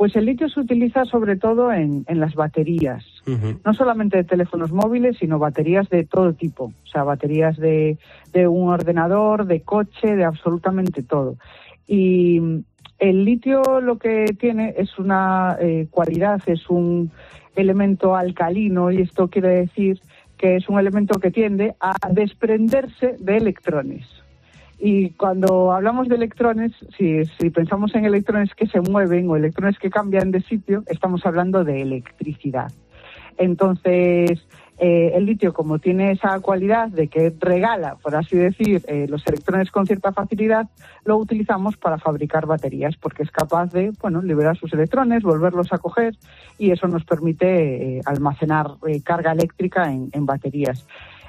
Pues 0.03 0.17
el 0.17 0.25
litio 0.25 0.49
se 0.49 0.59
utiliza 0.59 1.05
sobre 1.05 1.37
todo 1.37 1.71
en, 1.71 2.03
en 2.09 2.19
las 2.19 2.35
baterías, 2.35 3.05
uh 3.25 3.31
-huh. 3.31 3.59
no 3.63 3.73
solamente 3.73 4.17
de 4.17 4.25
teléfonos 4.25 4.73
móviles, 4.73 5.15
sino 5.17 5.39
baterías 5.39 5.87
de 5.87 6.03
todo 6.03 6.33
tipo, 6.33 6.65
o 6.65 6.87
sea, 6.87 7.05
baterías 7.05 7.55
de, 7.55 7.97
de 8.33 8.45
un 8.49 8.67
ordenador, 8.67 9.45
de 9.45 9.61
coche, 9.61 10.17
de 10.17 10.25
absolutamente 10.25 11.03
todo. 11.03 11.37
Y 11.87 12.41
el 12.99 13.23
litio 13.23 13.61
lo 13.79 13.97
que 13.97 14.25
tiene 14.37 14.73
es 14.77 14.99
una 14.99 15.55
eh, 15.61 15.87
cualidad, 15.89 16.41
es 16.47 16.69
un 16.69 17.09
elemento 17.55 18.13
alcalino 18.13 18.91
y 18.91 19.03
esto 19.03 19.29
quiere 19.29 19.51
decir 19.61 20.01
que 20.37 20.57
es 20.57 20.67
un 20.67 20.79
elemento 20.79 21.17
que 21.17 21.31
tiende 21.31 21.75
a 21.79 21.95
desprenderse 22.11 23.15
de 23.19 23.37
electrones. 23.37 24.22
Y 24.85 25.11
cuando 25.11 25.71
hablamos 25.71 26.09
de 26.09 26.15
electrones, 26.15 26.73
si, 26.97 27.23
pensamos 27.51 27.95
en 27.95 28.03
electrones 28.03 28.53
que 28.53 28.67
se 28.67 28.81
mueven 28.81 29.29
o 29.29 29.37
electrones 29.37 29.79
que 29.79 29.89
cambian 29.89 30.29
de 30.31 30.41
sitio, 30.41 30.83
estamos 30.87 31.25
hablando 31.25 31.63
de 31.63 31.81
electricidad. 31.81 32.69
Entonces, 33.37 34.45
eh, 34.79 35.11
el 35.15 35.25
litio, 35.25 35.53
como 35.53 35.79
tiene 35.79 36.11
esa 36.11 36.37
cualidad 36.41 36.89
de 36.89 37.07
que 37.07 37.33
regala, 37.39 37.95
por 38.03 38.13
así 38.13 38.35
decir, 38.35 38.81
eh, 38.89 39.07
los 39.07 39.25
electrones 39.25 39.71
con 39.71 39.87
cierta 39.87 40.11
facilidad, 40.11 40.67
lo 41.05 41.15
utilizamos 41.15 41.77
para 41.77 41.97
fabricar 41.97 42.45
baterías, 42.45 42.97
porque 42.97 43.23
es 43.23 43.31
capaz 43.31 43.71
de, 43.71 43.93
bueno, 44.01 44.21
liberar 44.21 44.57
sus 44.57 44.73
electrones, 44.73 45.23
volverlos 45.23 45.71
a 45.71 45.77
coger, 45.77 46.17
y 46.57 46.71
eso 46.71 46.89
nos 46.89 47.05
permite 47.05 47.99
eh, 47.99 48.01
almacenar 48.03 48.71
carga 49.05 49.31
eléctrica 49.31 49.89
en, 49.89 50.09
en 50.11 50.25
baterías. 50.25 50.85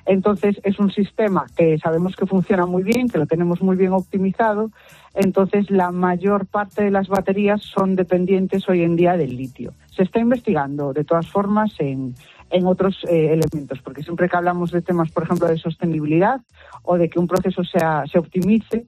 Entonces 0.06 0.60
es 0.64 0.78
un 0.78 0.90
sistema 0.90 1.46
que 1.56 1.78
sabemos 1.78 2.16
que 2.16 2.26
funciona 2.26 2.66
muy 2.66 2.82
bien, 2.82 3.08
que 3.08 3.18
lo 3.18 3.26
tenemos 3.26 3.62
muy 3.62 3.76
bien 3.76 3.92
optimizado. 3.92 4.70
Entonces 5.14 5.70
la 5.70 5.90
mayor 5.92 6.46
parte 6.46 6.84
de 6.84 6.90
las 6.90 7.08
baterías 7.08 7.62
son 7.62 7.96
dependientes 7.96 8.68
hoy 8.68 8.82
en 8.82 8.96
día 8.96 9.16
del 9.16 9.36
litio. 9.36 9.72
Se 9.90 10.02
está 10.02 10.20
investigando 10.20 10.92
de 10.92 11.04
todas 11.04 11.28
formas 11.28 11.72
en, 11.78 12.14
en 12.50 12.66
otros 12.66 13.04
eh, 13.08 13.32
elementos, 13.32 13.80
porque 13.82 14.02
siempre 14.02 14.28
que 14.28 14.36
hablamos 14.36 14.70
de 14.72 14.82
temas, 14.82 15.10
por 15.10 15.22
ejemplo, 15.22 15.48
de 15.48 15.56
sostenibilidad 15.56 16.40
o 16.82 16.98
de 16.98 17.08
que 17.08 17.18
un 17.18 17.26
proceso 17.26 17.64
sea, 17.64 18.04
se 18.10 18.18
optimice, 18.18 18.86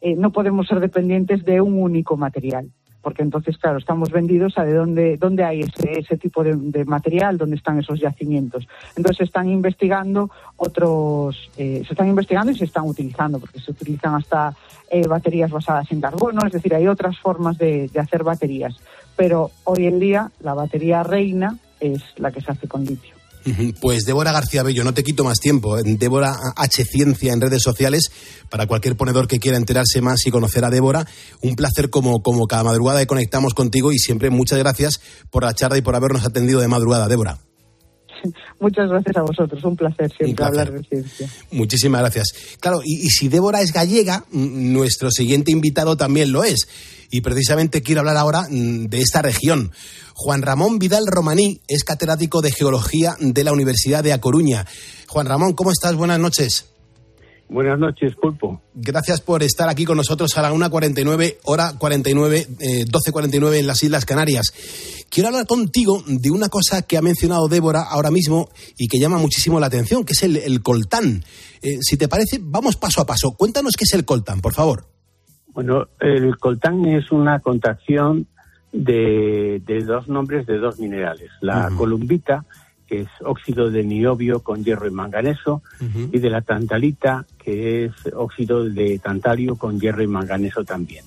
eh, 0.00 0.14
no 0.16 0.32
podemos 0.32 0.66
ser 0.66 0.80
dependientes 0.80 1.44
de 1.44 1.60
un 1.60 1.80
único 1.80 2.16
material 2.16 2.70
porque 3.08 3.22
entonces, 3.22 3.56
claro, 3.56 3.78
estamos 3.78 4.10
vendidos 4.10 4.58
a 4.58 4.66
de 4.66 4.74
dónde, 4.74 5.16
dónde 5.16 5.42
hay 5.42 5.60
ese, 5.60 6.18
tipo 6.18 6.44
de, 6.44 6.84
material, 6.84 7.38
dónde 7.38 7.56
están 7.56 7.78
esos 7.78 7.98
yacimientos. 7.98 8.68
Entonces 8.96 9.16
se 9.16 9.24
están 9.24 9.48
investigando 9.48 10.30
otros, 10.58 11.50
eh, 11.56 11.82
se 11.86 11.94
están 11.94 12.08
investigando 12.08 12.52
y 12.52 12.54
se 12.54 12.66
están 12.66 12.84
utilizando, 12.84 13.38
porque 13.38 13.60
se 13.60 13.70
utilizan 13.70 14.14
hasta 14.14 14.54
eh, 14.90 15.06
baterías 15.08 15.50
basadas 15.50 15.90
en 15.90 16.02
carbono, 16.02 16.44
es 16.44 16.52
decir, 16.52 16.74
hay 16.74 16.86
otras 16.86 17.18
formas 17.18 17.56
de 17.56 17.90
hacer 17.98 18.24
baterías. 18.24 18.76
Pero 19.16 19.52
hoy 19.64 19.86
en 19.86 19.98
día 20.00 20.30
la 20.40 20.52
batería 20.52 21.02
reina 21.02 21.56
es 21.80 22.02
la 22.18 22.30
que 22.30 22.42
se 22.42 22.52
hace 22.52 22.68
con 22.68 22.84
litio. 22.84 23.17
Pues 23.80 24.04
Débora 24.04 24.32
García 24.32 24.62
Bello, 24.62 24.84
no 24.84 24.94
te 24.94 25.02
quito 25.02 25.24
más 25.24 25.38
tiempo. 25.38 25.76
Débora 25.82 26.34
H 26.56 26.84
Ciencia 26.84 27.32
en 27.32 27.40
redes 27.40 27.62
sociales 27.62 28.10
para 28.50 28.66
cualquier 28.66 28.96
ponedor 28.96 29.28
que 29.28 29.38
quiera 29.38 29.56
enterarse 29.56 30.00
más 30.00 30.26
y 30.26 30.30
conocer 30.30 30.64
a 30.64 30.70
Débora. 30.70 31.06
Un 31.42 31.56
placer 31.56 31.90
como, 31.90 32.22
como 32.22 32.46
cada 32.46 32.64
madrugada 32.64 33.00
que 33.00 33.06
conectamos 33.06 33.54
contigo 33.54 33.92
y 33.92 33.98
siempre 33.98 34.30
muchas 34.30 34.58
gracias 34.58 35.00
por 35.30 35.44
la 35.44 35.54
charla 35.54 35.78
y 35.78 35.82
por 35.82 35.96
habernos 35.96 36.24
atendido 36.24 36.60
de 36.60 36.68
madrugada, 36.68 37.08
Débora. 37.08 37.38
Muchas 38.60 38.88
gracias 38.88 39.16
a 39.16 39.22
vosotros, 39.22 39.62
un 39.64 39.76
placer 39.76 40.08
siempre 40.08 40.30
un 40.30 40.34
placer. 40.34 40.58
hablar 40.58 40.72
de 40.72 40.88
ciencia. 40.88 41.28
Muchísimas 41.52 42.00
gracias. 42.00 42.56
Claro, 42.60 42.80
y, 42.84 43.06
y, 43.06 43.10
si 43.10 43.28
Débora 43.28 43.60
es 43.60 43.72
gallega, 43.72 44.24
nuestro 44.32 45.10
siguiente 45.10 45.52
invitado 45.52 45.96
también 45.96 46.32
lo 46.32 46.44
es. 46.44 46.66
Y 47.10 47.20
precisamente 47.20 47.82
quiero 47.82 48.00
hablar 48.00 48.16
ahora 48.16 48.46
de 48.50 48.98
esta 48.98 49.22
región. 49.22 49.72
Juan 50.14 50.42
Ramón 50.42 50.78
Vidal 50.78 51.06
Romaní 51.06 51.60
es 51.68 51.84
catedrático 51.84 52.42
de 52.42 52.52
Geología 52.52 53.16
de 53.20 53.44
la 53.44 53.52
Universidad 53.52 54.04
de 54.04 54.12
A 54.12 54.20
Coruña. 54.20 54.66
Juan 55.06 55.26
Ramón, 55.26 55.54
¿cómo 55.54 55.70
estás? 55.70 55.94
Buenas 55.94 56.18
noches. 56.18 56.66
Buenas 57.48 57.78
noches, 57.78 58.14
Pulpo. 58.20 58.60
Gracias 58.74 59.22
por 59.22 59.42
estar 59.42 59.70
aquí 59.70 59.86
con 59.86 59.96
nosotros 59.96 60.36
a 60.36 60.42
la 60.42 60.52
1.49, 60.52 61.38
hora 61.44 61.72
49, 61.78 62.46
eh, 62.60 62.84
12.49 62.84 63.58
en 63.58 63.66
las 63.66 63.82
Islas 63.82 64.04
Canarias. 64.04 64.52
Quiero 65.08 65.28
hablar 65.28 65.46
contigo 65.46 66.04
de 66.06 66.30
una 66.30 66.50
cosa 66.50 66.82
que 66.82 66.98
ha 66.98 67.02
mencionado 67.02 67.48
Débora 67.48 67.82
ahora 67.82 68.10
mismo 68.10 68.50
y 68.76 68.86
que 68.86 68.98
llama 68.98 69.16
muchísimo 69.16 69.58
la 69.58 69.68
atención, 69.68 70.04
que 70.04 70.12
es 70.12 70.22
el, 70.24 70.36
el 70.36 70.62
coltán. 70.62 71.24
Eh, 71.62 71.78
si 71.80 71.96
te 71.96 72.06
parece, 72.06 72.38
vamos 72.42 72.76
paso 72.76 73.00
a 73.00 73.06
paso. 73.06 73.30
Cuéntanos 73.30 73.72
qué 73.78 73.84
es 73.84 73.94
el 73.94 74.04
coltán, 74.04 74.42
por 74.42 74.52
favor. 74.52 74.87
Bueno, 75.58 75.88
el 75.98 76.38
coltán 76.38 76.84
es 76.84 77.10
una 77.10 77.40
contracción 77.40 78.28
de, 78.70 79.60
de 79.66 79.82
dos 79.82 80.06
nombres 80.06 80.46
de 80.46 80.56
dos 80.58 80.78
minerales. 80.78 81.32
La 81.40 81.68
columbita, 81.76 82.44
que 82.86 83.00
es 83.00 83.08
óxido 83.24 83.68
de 83.68 83.82
niobio 83.82 84.38
con 84.44 84.62
hierro 84.62 84.86
y 84.86 84.92
manganeso, 84.92 85.62
y 86.12 86.20
de 86.20 86.30
la 86.30 86.42
tantalita, 86.42 87.26
que 87.42 87.86
es 87.86 87.92
óxido 88.14 88.68
de 88.68 89.00
tantalio 89.00 89.56
con 89.56 89.80
hierro 89.80 90.04
y 90.04 90.06
manganeso 90.06 90.62
también. 90.62 91.04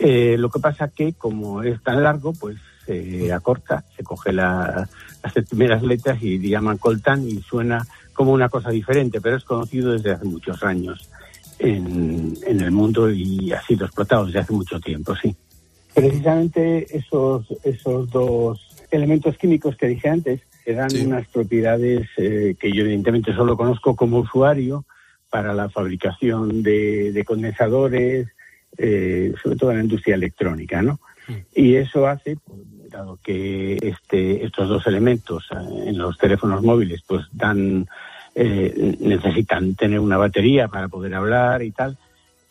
Eh, 0.00 0.34
lo 0.40 0.50
que 0.50 0.58
pasa 0.58 0.88
que 0.88 1.12
como 1.12 1.62
es 1.62 1.80
tan 1.84 2.02
largo, 2.02 2.32
pues 2.32 2.56
se 2.84 3.32
acorta, 3.32 3.84
se 3.96 4.02
coge 4.02 4.32
la- 4.32 4.88
las 5.22 5.32
primeras 5.48 5.84
letras 5.84 6.20
y 6.20 6.36
le 6.36 6.48
llaman 6.48 6.78
coltán 6.78 7.28
y 7.28 7.40
suena 7.42 7.86
como 8.12 8.32
una 8.32 8.48
cosa 8.48 8.70
diferente, 8.70 9.20
pero 9.20 9.36
es 9.36 9.44
conocido 9.44 9.92
desde 9.92 10.10
hace 10.10 10.24
muchos 10.24 10.64
años 10.64 11.11
en, 11.62 12.34
en 12.46 12.60
el 12.60 12.70
mundo 12.70 13.10
y 13.10 13.52
ha 13.52 13.62
sido 13.62 13.86
explotado 13.86 14.26
desde 14.26 14.40
hace 14.40 14.52
mucho 14.52 14.80
tiempo, 14.80 15.14
sí. 15.16 15.34
Precisamente 15.94 16.96
esos, 16.96 17.46
esos 17.64 18.10
dos 18.10 18.86
elementos 18.90 19.36
químicos 19.36 19.76
que 19.76 19.88
dije 19.88 20.08
antes 20.08 20.40
que 20.64 20.74
dan 20.74 20.90
unas 21.06 21.26
propiedades 21.28 22.08
eh, 22.16 22.54
que 22.58 22.72
yo 22.72 22.82
evidentemente 22.82 23.34
solo 23.34 23.56
conozco 23.56 23.96
como 23.96 24.18
usuario 24.18 24.84
para 25.28 25.54
la 25.54 25.68
fabricación 25.68 26.62
de, 26.62 27.12
de 27.12 27.24
condensadores, 27.24 28.28
eh, 28.76 29.32
sobre 29.42 29.56
todo 29.56 29.70
en 29.70 29.78
la 29.78 29.82
industria 29.84 30.14
electrónica, 30.14 30.82
¿no? 30.82 31.00
Y 31.54 31.76
eso 31.76 32.06
hace, 32.06 32.36
pues, 32.44 32.60
dado 32.90 33.18
que 33.22 33.78
este, 33.80 34.44
estos 34.44 34.68
dos 34.68 34.86
elementos 34.86 35.48
eh, 35.50 35.88
en 35.88 35.98
los 35.98 36.18
teléfonos 36.18 36.62
móviles 36.62 37.02
pues 37.06 37.24
dan, 37.32 37.86
eh, 38.34 38.96
necesitan 39.00 39.74
tener 39.74 40.00
una 40.00 40.16
batería 40.16 40.68
para 40.68 40.88
poder 40.88 41.14
hablar 41.14 41.62
y 41.62 41.70
tal, 41.70 41.98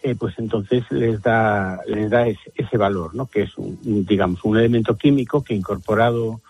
eh, 0.03 0.15
pues 0.15 0.35
entonces 0.37 0.83
les 0.89 1.21
da, 1.21 1.79
les 1.87 2.09
da 2.09 2.27
ese, 2.27 2.51
ese 2.55 2.77
valor, 2.77 3.13
¿no? 3.13 3.27
Que 3.27 3.43
es, 3.43 3.57
un, 3.57 4.05
digamos, 4.05 4.43
un 4.43 4.57
elemento 4.57 4.97
químico 4.97 5.43
que 5.43 5.53
incorporado 5.53 6.41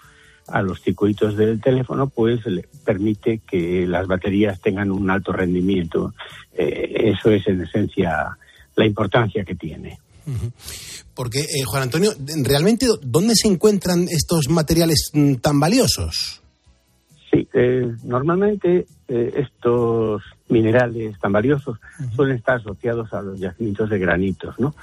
a 0.48 0.62
los 0.62 0.82
circuitos 0.82 1.36
del 1.36 1.62
teléfono, 1.62 2.08
pues 2.08 2.46
le 2.46 2.65
permite 2.84 3.39
que 3.39 3.86
las 3.88 4.08
baterías 4.08 4.60
tengan 4.62 4.91
un 4.91 5.10
alto 5.10 5.32
rendimiento. 5.32 6.13
Eh, 6.54 7.13
eso 7.15 7.32
es 7.32 7.48
en 7.48 7.62
esencia 7.62 8.38
la 8.76 8.86
importancia 8.86 9.44
que 9.44 9.56
tiene. 9.56 10.00
Porque, 11.13 11.39
eh, 11.39 11.63
Juan 11.65 11.84
Antonio, 11.84 12.13
¿realmente 12.44 12.88
dónde 13.02 13.36
se 13.36 13.48
encuentran 13.48 14.08
estos 14.10 14.50
materiales 14.50 15.10
mm, 15.13 15.36
tan 15.36 15.60
valiosos? 15.60 16.40
Sí, 17.32 17.48
eh, 17.54 17.89
normalmente 18.04 18.86
eh, 19.08 19.34
estos 19.38 20.22
minerales 20.50 21.17
tan 21.20 21.32
valiosos 21.32 21.78
suelen 22.15 22.36
estar 22.38 22.58
asociados 22.58 23.13
a 23.13 23.22
los 23.22 23.39
yacimientos 23.39 23.89
de 23.89 24.00
granitos, 24.00 24.60
¿no? 24.60 24.76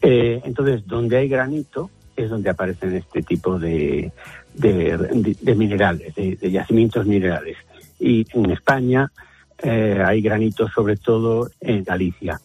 Eh, 0.00 0.40
entonces, 0.44 0.86
donde 0.86 1.16
hay 1.18 1.28
granito 1.28 1.90
es 2.16 2.30
donde 2.30 2.50
aparecen 2.50 2.94
este 2.94 3.22
tipo 3.22 3.58
de, 3.58 4.12
de, 4.54 4.96
de- 4.98 5.36
de 5.40 5.54
minerales, 5.54 6.14
de, 6.14 6.36
de 6.36 6.50
yacimientos 6.50 7.06
minerales. 7.06 7.56
Y 7.98 8.24
en 8.34 8.50
España 8.50 9.10
eh, 9.58 10.00
hay 10.04 10.22
granitos 10.22 10.70
sobre 10.72 10.96
todo 10.96 11.50
en 11.60 11.82
Galicia. 11.82 12.40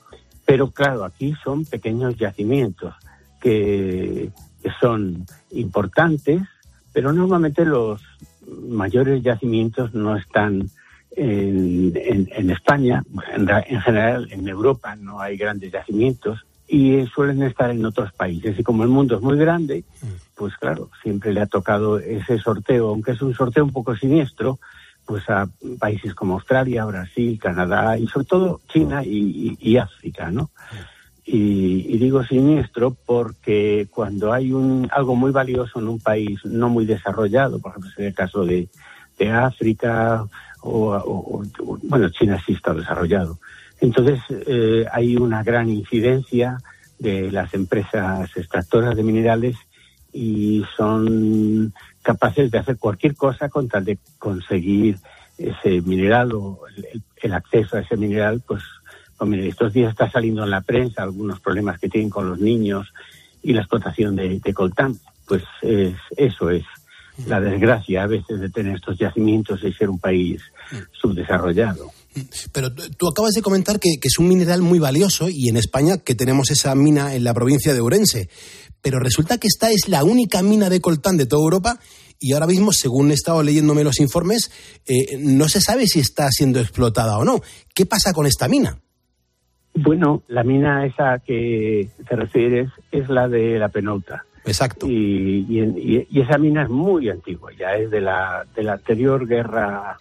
Pero 0.46 0.72
claro, 0.72 1.04
aquí 1.04 1.34
son 1.44 1.66
pequeños 1.66 2.16
yacimientos 2.18 2.94
que, 3.42 4.30
que 4.64 4.70
son 4.82 5.26
importantes, 5.52 6.42
pero 6.94 7.12
normalmente 7.14 7.64
los 7.66 8.02
mayores 8.68 9.22
yacimientos 9.24 9.94
no 9.94 10.16
están 10.16 10.70
en, 11.16 11.94
en- 11.96 12.50
España, 12.50 13.04
en, 13.34 13.48
ra- 13.48 13.64
en 13.68 13.82
general 13.82 14.28
en 14.32 14.48
Europa 14.48 14.96
no 14.96 15.20
hay 15.22 15.38
grandes 15.38 15.72
yacimientos 15.72 16.46
y 16.68 16.96
eh, 16.96 17.08
suelen 17.14 17.42
estar 17.44 17.70
en 17.70 17.86
otros 17.86 18.12
países. 18.14 18.58
Y 18.60 18.64
como 18.64 18.84
el 18.84 18.90
mundo 18.90 19.16
es 19.16 19.22
muy 19.22 19.38
grande, 19.38 19.84
pues 20.36 20.56
claro, 20.58 20.90
siempre 21.02 21.32
le 21.34 21.42
ha 21.42 21.46
tocado 21.46 22.00
ese 22.00 22.38
sorteo, 22.40 22.90
aunque 22.90 23.12
es 23.12 23.22
un 23.22 23.34
sorteo 23.34 23.64
un 23.64 23.72
poco 23.72 23.96
siniestro, 23.96 24.60
pues 25.06 25.30
a 25.30 25.48
países 25.80 26.14
como 26.16 26.34
Australia, 26.34 26.84
Brasil, 26.86 27.40
Canadá 27.40 27.98
y 27.98 28.08
sobre 28.08 28.26
todo 28.26 28.62
China 28.68 29.04
y- 29.06 29.56
y 29.60 29.78
África, 29.78 30.32
¿no? 30.32 30.50
Y, 31.28 31.88
y 31.94 31.98
digo 31.98 32.24
siniestro 32.24 32.96
porque 33.06 33.88
cuando 33.90 34.32
hay 34.32 34.52
un 34.52 34.88
algo 34.92 35.16
muy 35.16 35.32
valioso 35.32 35.80
en 35.80 35.88
un 35.88 36.00
país 36.00 36.40
no 36.46 36.70
muy 36.70 36.86
desarrollado, 36.86 37.58
por 37.60 37.72
ejemplo, 37.72 37.90
en 37.98 38.06
el 38.06 38.14
caso 38.14 38.46
de, 38.46 38.68
de 39.18 39.32
África 39.32 40.24
o, 40.62 41.44
bueno, 41.84 42.10
China 42.10 42.40
sí 42.46 42.54
está 42.54 42.74
desarrollado. 42.74 43.40
Entonces 43.82 44.20
eh, 44.30 44.86
hay 44.92 45.16
una 45.18 45.44
gran 45.44 45.70
incidencia 45.70 46.58
de 47.00 47.32
las 47.32 47.54
empresas 47.56 48.30
extractoras 48.38 48.96
de 48.96 49.04
minerales 49.04 49.56
y 50.14 50.64
son 50.78 51.74
capaces 52.04 52.52
de 52.52 52.60
hacer 52.60 52.78
cualquier 52.78 53.16
cosa 53.16 53.50
con 53.50 53.68
tal 53.68 53.84
de 53.84 53.98
conseguir 54.20 54.98
ese 55.38 55.82
mineral 55.82 56.32
o 56.34 56.60
el- 56.78 57.02
el 57.22 57.34
acceso 57.34 57.76
a 57.78 57.82
ese 57.82 57.98
mineral, 57.98 58.42
pues 58.48 58.62
mire, 59.22 59.48
estos 59.48 59.74
días 59.74 59.92
está 59.92 60.10
saliendo 60.12 60.44
en 60.44 60.50
la 60.50 60.62
prensa 60.62 61.04
algunos 61.04 61.40
problemas 61.40 61.80
que 61.80 61.90
tienen 61.90 62.10
con 62.10 62.30
los 62.30 62.40
niños 62.40 62.88
y 63.42 63.54
la 63.54 63.62
explotación 63.62 64.16
de, 64.16 64.42
coltán. 64.54 64.98
Pues 65.26 65.44
es, 65.62 65.96
eso 66.18 66.50
es 66.50 66.64
la 67.26 67.40
desgracia 67.40 68.04
a 68.04 68.08
veces 68.08 68.40
de 68.40 68.50
tener 68.50 68.76
estos 68.76 68.98
yacimientos 68.98 69.64
y 69.64 69.72
ser 69.74 69.90
un 69.90 70.00
país 70.00 70.42
subdesarrollado. 70.92 71.92
Pero 72.52 72.74
tú 72.74 73.08
acabas 73.08 73.34
de 73.34 73.42
comentar 73.42 73.80
que, 73.80 73.90
es 74.02 74.20
un 74.20 74.28
mineral 74.28 74.62
muy 74.62 74.80
valioso 74.80 75.30
y 75.30 75.50
en 75.50 75.58
España 75.58 75.98
que 75.98 76.16
tenemos 76.16 76.52
esa 76.52 76.74
mina 76.76 77.16
en 77.16 77.24
la 77.24 77.34
provincia 77.34 77.74
de 77.74 77.80
Ourense. 77.80 78.30
Pero 78.82 79.00
resulta 79.00 79.38
que 79.38 79.48
esta 79.48 79.72
es 79.72 79.88
la 79.88 80.04
única 80.04 80.42
mina 80.42 80.70
de 80.70 80.82
coltán 80.82 81.18
de 81.18 81.26
toda 81.26 81.42
Europa 81.42 81.80
y 82.20 82.34
ahora 82.34 82.48
mismo, 82.48 82.72
según 82.72 83.12
he 83.12 83.14
estado 83.14 83.44
leyéndome 83.44 83.84
los 83.84 84.00
informes, 84.00 84.52
eh, 84.86 85.18
no 85.20 85.50
se 85.50 85.60
sabe 85.60 85.88
si 85.88 86.00
está 86.00 86.30
siendo 86.32 86.60
explotada 86.60 87.18
o 87.18 87.26
no. 87.26 87.42
¿Qué 87.74 87.86
pasa 87.86 88.14
con 88.14 88.26
esta 88.26 88.48
mina? 88.48 88.80
Bueno, 89.76 90.24
la 90.30 90.44
mina 90.44 90.86
esa 90.86 91.20
que 91.20 91.90
te 92.08 92.16
refieres 92.16 92.70
es 92.92 93.10
la 93.10 93.28
de 93.28 93.60
la 93.60 93.70
Penouta. 93.70 94.24
Exacto. 94.46 94.88
Y, 94.88 95.46
y, 96.10 96.20
esa 96.20 96.38
mina 96.38 96.64
es 96.64 96.70
muy 96.70 97.10
antigua, 97.10 97.52
ya 97.58 97.76
es 97.76 97.92
de 97.92 98.00
la, 98.00 98.46
de 98.56 98.64
la 98.64 98.74
anterior 98.74 99.28
guerra 99.28 99.98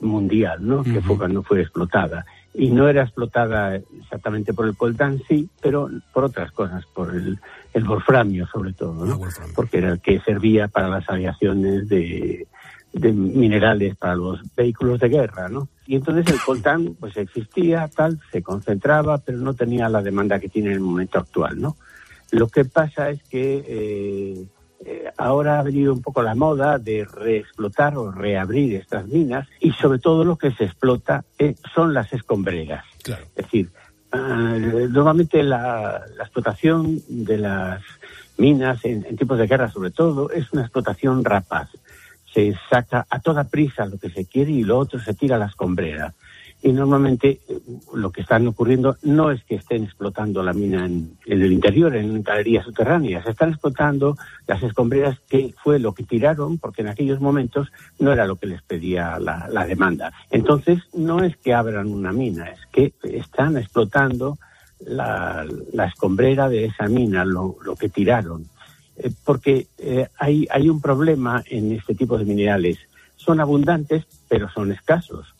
mundial, 0.00 0.58
¿no? 0.66 0.82
Que 0.82 1.00
fue 1.00 1.16
cuando 1.16 1.42
fue 1.42 1.62
explotada. 1.62 2.26
Y 2.52 2.70
no 2.70 2.88
era 2.88 3.02
explotada 3.02 3.76
exactamente 3.76 4.52
por 4.52 4.66
el 4.66 4.76
coltán, 4.76 5.20
sí, 5.26 5.48
pero 5.60 5.88
por 6.12 6.24
otras 6.24 6.52
cosas, 6.52 6.84
por 6.86 7.14
el, 7.14 7.38
el 7.72 7.84
wolframio 7.84 8.46
sobre 8.46 8.72
todo, 8.72 9.06
¿no? 9.06 9.18
Porque 9.54 9.78
era 9.78 9.92
el 9.92 10.00
que 10.00 10.20
servía 10.20 10.68
para 10.68 10.88
las 10.88 11.08
aviaciones 11.08 11.88
de, 11.88 12.46
de 12.94 13.12
minerales 13.12 13.96
para 13.96 14.14
los 14.14 14.40
vehículos 14.54 15.00
de 15.00 15.08
guerra, 15.08 15.48
¿no? 15.48 15.68
Y 15.86 15.96
entonces 15.96 16.32
el 16.32 16.40
coltán, 16.40 16.94
pues 16.98 17.16
existía, 17.16 17.90
tal, 17.94 18.20
se 18.30 18.42
concentraba, 18.42 19.18
pero 19.18 19.38
no 19.38 19.54
tenía 19.54 19.88
la 19.88 20.00
demanda 20.00 20.38
que 20.38 20.48
tiene 20.48 20.68
en 20.68 20.74
el 20.74 20.80
momento 20.80 21.18
actual, 21.18 21.60
¿no? 21.60 21.76
Lo 22.30 22.48
que 22.48 22.64
pasa 22.64 23.10
es 23.10 23.22
que 23.24 23.64
eh, 23.66 24.46
eh, 24.84 25.04
ahora 25.16 25.58
ha 25.58 25.62
venido 25.62 25.92
un 25.92 26.02
poco 26.02 26.22
la 26.22 26.34
moda 26.34 26.78
de 26.78 27.04
reexplotar 27.04 27.96
o 27.96 28.12
reabrir 28.12 28.76
estas 28.76 29.06
minas 29.06 29.48
y 29.60 29.72
sobre 29.72 29.98
todo 29.98 30.24
lo 30.24 30.36
que 30.36 30.52
se 30.52 30.64
explota 30.64 31.24
eh, 31.38 31.54
son 31.74 31.94
las 31.94 32.12
escombreras. 32.12 32.84
Es 33.06 33.34
decir, 33.34 33.70
ah, 34.12 34.56
normalmente 34.88 35.42
la, 35.42 36.02
la 36.16 36.24
explotación 36.24 37.00
de 37.08 37.38
las 37.38 37.82
minas 38.36 38.84
en, 38.84 39.04
en 39.04 39.16
tiempos 39.16 39.38
de 39.38 39.46
guerra 39.46 39.70
sobre 39.70 39.90
todo 39.90 40.30
es 40.30 40.52
una 40.52 40.62
explotación 40.62 41.24
rapaz. 41.24 41.70
Se 42.34 42.54
saca 42.68 43.06
a 43.08 43.20
toda 43.20 43.44
prisa 43.44 43.86
lo 43.86 43.96
que 43.96 44.10
se 44.10 44.26
quiere 44.26 44.50
y 44.50 44.64
lo 44.64 44.78
otro 44.78 44.98
se 44.98 45.14
tira 45.14 45.36
a 45.36 45.38
la 45.38 45.46
escombrera. 45.46 46.12
Y 46.64 46.72
normalmente 46.72 47.40
eh, 47.46 47.60
lo 47.92 48.10
que 48.10 48.22
están 48.22 48.46
ocurriendo 48.46 48.96
no 49.02 49.30
es 49.30 49.44
que 49.44 49.56
estén 49.56 49.84
explotando 49.84 50.42
la 50.42 50.54
mina 50.54 50.86
en, 50.86 51.18
el 51.26 51.52
interior, 51.52 51.94
en 51.94 52.22
galerías 52.22 52.64
subterráneas, 52.64 53.26
están 53.26 53.50
explotando 53.50 54.16
las 54.46 54.62
escombreras 54.62 55.20
que 55.28 55.54
fue 55.62 55.78
lo 55.78 55.92
que 55.92 56.04
tiraron, 56.04 56.56
porque 56.56 56.80
en 56.80 56.88
aquellos 56.88 57.20
momentos 57.20 57.70
no 57.98 58.12
era 58.12 58.26
lo 58.26 58.36
que 58.36 58.46
les 58.46 58.62
pedía 58.62 59.18
la, 59.18 59.66
demanda. 59.66 60.10
Entonces, 60.30 60.80
no 60.94 61.22
es 61.22 61.36
que 61.36 61.52
abran 61.52 61.92
una 61.92 62.12
mina, 62.12 62.46
es 62.46 62.60
que 62.72 62.94
están 63.02 63.58
explotando 63.58 64.38
la, 64.80 65.46
la 65.74 65.84
escombrera 65.84 66.48
de 66.48 66.64
esa 66.64 66.88
mina, 66.88 67.26
lo, 67.26 67.56
lo 67.62 67.76
que 67.76 67.90
tiraron. 67.90 68.46
Eh, 68.96 69.10
porque 69.24 69.66
eh, 69.78 70.08
hay, 70.18 70.46
hay 70.50 70.68
un 70.68 70.80
problema 70.80 71.42
en 71.46 71.72
este 71.72 71.94
tipo 71.94 72.18
de 72.18 72.24
minerales. 72.24 72.78
Son 73.16 73.40
abundantes, 73.40 74.04
pero 74.28 74.48
son 74.50 74.72
escasos. 74.72 75.34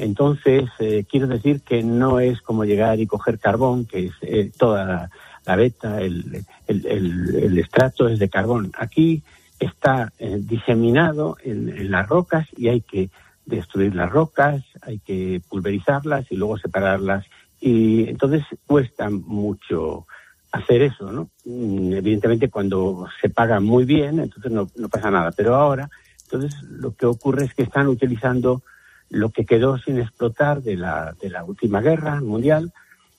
Entonces, 0.00 0.70
eh, 0.78 1.04
quiero 1.08 1.26
decir 1.26 1.60
que 1.60 1.82
no 1.82 2.20
es 2.20 2.40
como 2.40 2.64
llegar 2.64 2.98
y 3.00 3.06
coger 3.06 3.38
carbón, 3.38 3.84
que 3.84 4.06
es 4.06 4.12
eh, 4.22 4.50
toda 4.56 4.84
la, 4.86 5.10
la 5.44 5.56
beta, 5.56 6.00
el, 6.00 6.44
el, 6.66 6.86
el, 6.86 7.36
el, 7.36 7.58
estrato 7.58 8.08
es 8.08 8.18
de 8.18 8.30
carbón. 8.30 8.72
Aquí 8.78 9.22
está 9.58 10.10
eh, 10.18 10.38
diseminado 10.40 11.36
en, 11.44 11.68
en, 11.68 11.90
las 11.90 12.08
rocas 12.08 12.46
y 12.56 12.68
hay 12.68 12.80
que 12.80 13.10
destruir 13.44 13.94
las 13.94 14.10
rocas, 14.10 14.62
hay 14.80 15.00
que 15.00 15.42
pulverizarlas 15.48 16.32
y 16.32 16.36
luego 16.36 16.56
separarlas. 16.56 17.26
Y 17.60 18.08
entonces 18.08 18.44
cuesta 18.66 19.10
mucho 19.10 20.06
hacer 20.52 20.82
eso, 20.82 21.12
¿no? 21.12 21.30
Mm, 21.44 21.92
evidentemente 21.94 22.50
cuando 22.50 23.06
se 23.20 23.30
paga 23.30 23.60
muy 23.60 23.84
bien, 23.84 24.18
entonces 24.18 24.50
no, 24.50 24.68
no 24.76 24.88
pasa 24.88 25.10
nada. 25.10 25.32
Pero 25.32 25.54
ahora, 25.54 25.88
entonces 26.24 26.62
lo 26.62 26.94
que 26.94 27.06
ocurre 27.06 27.44
es 27.44 27.54
que 27.54 27.62
están 27.62 27.88
utilizando 27.88 28.62
lo 29.08 29.30
que 29.30 29.44
quedó 29.44 29.78
sin 29.78 29.98
explotar 29.98 30.62
de 30.62 30.76
la, 30.76 31.14
de 31.20 31.30
la 31.30 31.44
última 31.44 31.80
guerra 31.80 32.20
mundial, 32.20 32.72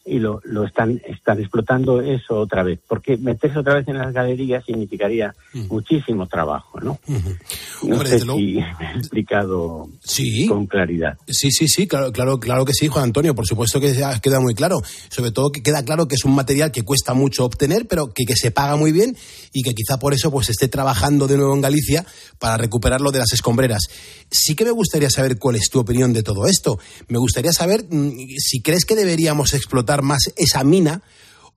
y 0.05 0.19
lo, 0.19 0.41
lo 0.43 0.65
están, 0.65 1.01
están 1.07 1.39
explotando 1.39 2.01
eso 2.01 2.35
otra 2.35 2.63
vez, 2.63 2.79
porque 2.87 3.17
meterse 3.17 3.59
otra 3.59 3.75
vez 3.75 3.87
en 3.87 3.97
las 3.97 4.13
galerías 4.13 4.65
significaría 4.65 5.33
-huh. 5.53 5.67
muchísimo 5.67 6.27
trabajo, 6.27 6.79
¿no? 6.79 6.99
Uh 7.07 7.13
-huh. 7.13 7.37
No 7.83 7.95
Hombre, 7.95 8.09
sé 8.19 8.25
lo... 8.25 8.35
si 8.35 8.53
me 8.79 8.93
he 8.93 8.97
explicado 8.97 9.87
sí. 10.03 10.47
con 10.47 10.65
claridad. 10.65 11.17
Sí, 11.27 11.51
sí, 11.51 11.67
sí, 11.67 11.87
claro, 11.87 12.11
claro, 12.11 12.39
claro 12.39 12.65
que 12.65 12.73
sí, 12.73 12.87
Juan 12.87 13.05
Antonio, 13.05 13.35
por 13.35 13.45
supuesto 13.45 13.79
que 13.79 13.93
queda 14.21 14.39
muy 14.39 14.55
claro, 14.55 14.81
sobre 15.09 15.31
todo 15.31 15.51
que 15.51 15.61
queda 15.61 15.83
claro 15.83 16.07
que 16.07 16.15
es 16.15 16.25
un 16.25 16.33
material 16.33 16.71
que 16.71 16.83
cuesta 16.83 17.13
mucho 17.13 17.45
obtener, 17.45 17.87
pero 17.87 18.13
que, 18.13 18.25
que 18.25 18.35
se 18.35 18.51
paga 18.51 18.75
muy 18.75 18.91
bien 18.91 19.15
y 19.53 19.61
que 19.63 19.75
quizá 19.75 19.99
por 19.99 20.13
eso 20.13 20.31
pues 20.31 20.49
esté 20.49 20.67
trabajando 20.67 21.27
de 21.27 21.37
nuevo 21.37 21.53
en 21.53 21.61
Galicia 21.61 22.05
para 22.39 22.57
recuperarlo 22.57 23.11
de 23.11 23.19
las 23.19 23.33
escombreras. 23.33 23.83
Sí 24.29 24.55
que 24.55 24.65
me 24.65 24.71
gustaría 24.71 25.09
saber 25.09 25.37
cuál 25.37 25.57
es 25.57 25.69
tu 25.69 25.79
opinión 25.79 26.13
de 26.13 26.23
todo 26.23 26.47
esto. 26.47 26.79
Me 27.07 27.17
gustaría 27.17 27.51
saber 27.53 27.85
mm, 27.89 28.11
si 28.37 28.61
crees 28.61 28.85
que 28.85 28.95
deberíamos 28.95 29.53
explotar 29.53 29.90
más 30.01 30.34
esa 30.38 30.63
mina 30.63 31.01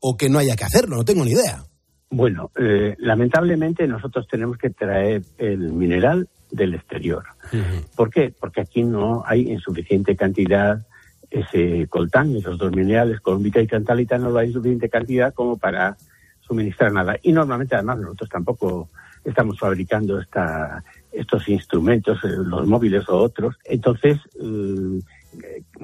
o 0.01 0.16
que 0.16 0.29
no 0.29 0.38
haya 0.38 0.57
que 0.57 0.64
hacerlo, 0.64 0.97
no 0.97 1.05
tengo 1.05 1.25
ni 1.25 1.31
idea. 1.31 1.64
Bueno, 2.11 2.51
eh, 2.57 2.94
lamentablemente 2.99 3.87
nosotros 3.87 4.27
tenemos 4.29 4.59
que 4.59 4.70
traer 4.70 5.23
el 5.38 5.73
mineral 5.73 6.29
del 6.51 6.75
exterior. 6.75 7.25
Uh 7.53 7.57
-huh. 7.57 7.85
¿Por 7.97 8.11
qué? 8.11 8.35
Porque 8.38 8.61
aquí 8.61 8.83
no 8.83 9.23
hay 9.27 9.51
en 9.51 9.61
suficiente 9.61 10.14
cantidad 10.14 10.85
ese 11.31 11.87
coltán, 11.88 12.37
esos 12.37 12.59
dos 12.59 12.70
minerales, 12.73 13.20
colombita 13.20 13.61
y 13.61 13.66
tantalita, 13.66 14.18
no 14.18 14.31
lo 14.31 14.38
hay 14.38 14.49
en 14.49 14.53
suficiente 14.53 14.88
cantidad 14.88 15.35
como 15.35 15.57
para 15.57 15.97
suministrar 16.40 16.92
nada. 16.92 17.16
Y 17.23 17.33
normalmente, 17.33 17.75
además, 17.75 17.99
nosotros 17.99 18.31
tampoco 18.31 18.90
estamos 19.25 19.59
fabricando 19.59 20.20
esta, 20.20 20.85
estos 21.11 21.49
instrumentos, 21.49 22.18
eh, 22.25 22.29
los 22.37 22.66
móviles 22.66 23.09
o 23.09 23.16
otros. 23.16 23.57
Entonces, 23.64 24.18
eh, 24.40 25.01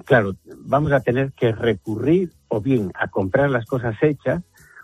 claro, 0.04 0.34
vamos 0.64 0.92
a 0.92 1.00
tener 1.00 1.32
que 1.32 1.52
recurrir 1.52 2.30
o 2.48 2.60
bien 2.60 2.90
a 2.94 3.08
comprar 3.08 3.50
las 3.50 3.66
cosas 3.66 3.96
hechas 4.02 4.42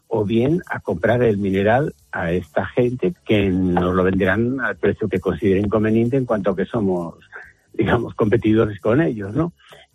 o 0.08 0.24
bien 0.24 0.62
a 0.70 0.80
comprar 0.80 1.22
el 1.22 1.38
mineral 1.38 1.94
a 2.12 2.32
esta 2.32 2.66
gente 2.66 3.14
que 3.24 3.48
nos 3.50 3.94
lo 3.94 4.04
venderán 4.04 4.60
al 4.60 4.76
precio 4.76 5.08
que 5.08 5.20
consideren 5.20 5.68
conveniente 5.68 6.16
en 6.16 6.24
cuanto 6.24 6.54
que 6.54 6.64
somos, 6.64 7.14
digamos, 7.72 8.14
competidores 8.14 8.80
con 8.80 9.00
ellos, 9.00 9.34
¿no? 9.34 9.52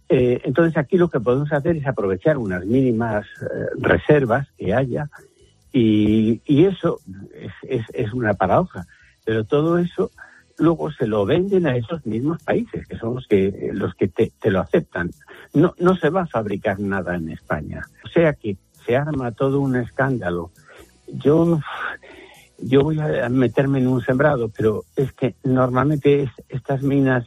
Eh, 0.10 0.42
entonces 0.44 0.78
aquí 0.78 0.98
lo 0.98 1.10
que 1.10 1.22
podemos 1.22 1.52
hacer 1.54 1.78
es 1.78 1.88
aprovechar 1.88 2.38
unas 2.38 2.66
mínimas 2.66 3.26
eh, 3.42 3.46
reservas 3.80 4.48
que 4.58 4.74
haya 4.74 5.10
y, 5.72 6.42
eso 6.66 7.00
es, 7.34 7.54
es, 7.64 7.86
es 7.94 8.12
una 8.12 8.34
paradoja, 8.34 8.86
pero 9.24 9.46
todo 9.46 9.78
eso 9.78 10.12
luego 10.62 10.92
se 10.92 11.08
lo 11.08 11.26
venden 11.26 11.66
a 11.66 11.76
esos 11.76 12.06
mismos 12.06 12.42
países, 12.44 12.88
que 12.88 12.98
son 12.98 13.16
los 13.16 13.28
que, 13.28 13.72
los 13.74 13.96
que 13.96 14.08
te, 14.08 14.32
lo 14.52 14.60
aceptan. 14.60 15.10
No, 15.54 15.74
no 15.80 15.96
se 15.96 16.10
va 16.10 16.22
a 16.22 16.28
fabricar 16.28 16.80
nada 16.80 17.16
en 17.16 17.30
España. 17.30 17.82
O 18.06 18.08
sea 18.08 18.34
que 18.34 18.58
se 18.86 18.96
arma 18.96 19.32
todo 19.32 19.60
un 19.60 19.76
escándalo. 19.76 20.52
Yo, 21.08 21.60
yo 22.60 22.84
voy 22.84 23.00
a 23.00 23.28
meterme 23.30 23.80
en 23.80 23.88
un 23.88 24.02
sembrado, 24.02 24.50
pero 24.50 24.86
es 24.96 25.12
que 25.14 25.36
normalmente 25.44 26.24
es, 26.24 26.30
estas 26.48 26.84
minas 26.84 27.26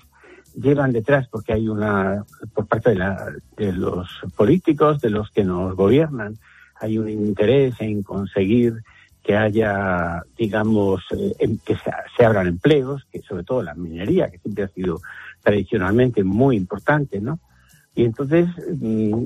llevan 0.55 0.93
detrás, 0.93 1.27
porque 1.29 1.53
hay 1.53 1.69
una, 1.69 2.25
por 2.55 2.67
parte 2.67 2.91
de, 2.91 2.97
la, 2.97 3.33
de 3.57 3.73
los 3.73 4.09
políticos, 4.37 5.01
de 5.01 5.11
los 5.11 5.31
que 5.31 5.43
nos 5.43 5.75
gobiernan, 5.75 6.39
hay 6.81 6.99
un 6.99 7.09
interés 7.09 7.75
en 7.81 8.03
conseguir 8.05 8.83
que 9.25 9.35
haya, 9.35 10.23
digamos, 10.37 11.03
eh, 11.11 11.57
que 11.65 11.75
se, 11.77 11.91
se, 12.15 12.25
abran 12.25 12.47
empleos, 12.47 13.07
que 13.11 13.23
sobre 13.23 13.43
todo 13.43 13.63
la 13.63 13.75
minería, 13.75 14.31
que 14.31 14.39
siempre 14.39 14.65
ha 14.65 14.69
sido 14.69 15.01
tradicionalmente 15.43 16.23
muy 16.23 16.57
importante, 16.57 17.21
¿no? 17.21 17.41
Y 17.95 18.05
entonces, 18.05 18.47
mm, 18.81 19.23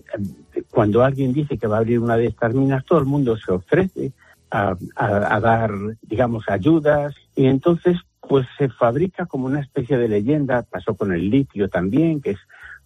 cuando 0.70 1.02
alguien 1.02 1.32
dice 1.32 1.58
que 1.58 1.66
va 1.66 1.76
a 1.76 1.80
abrir 1.80 1.98
una 1.98 2.16
de 2.16 2.26
estas 2.26 2.54
minas, 2.54 2.84
todo 2.84 3.00
el 3.00 3.06
mundo 3.06 3.36
se 3.36 3.50
ofrece 3.50 4.12
a, 4.50 4.76
a, 4.94 5.34
a 5.34 5.40
dar, 5.40 5.72
digamos, 6.02 6.48
ayudas, 6.48 7.14
y 7.34 7.46
entonces, 7.46 7.98
pues 8.20 8.46
se 8.56 8.68
fabrica 8.68 9.26
como 9.26 9.46
una 9.46 9.60
especie 9.60 9.98
de 9.98 10.08
leyenda, 10.08 10.62
pasó 10.62 10.94
con 10.94 11.12
el 11.12 11.28
litio 11.28 11.68
también, 11.68 12.20
que 12.20 12.30
es 12.30 12.38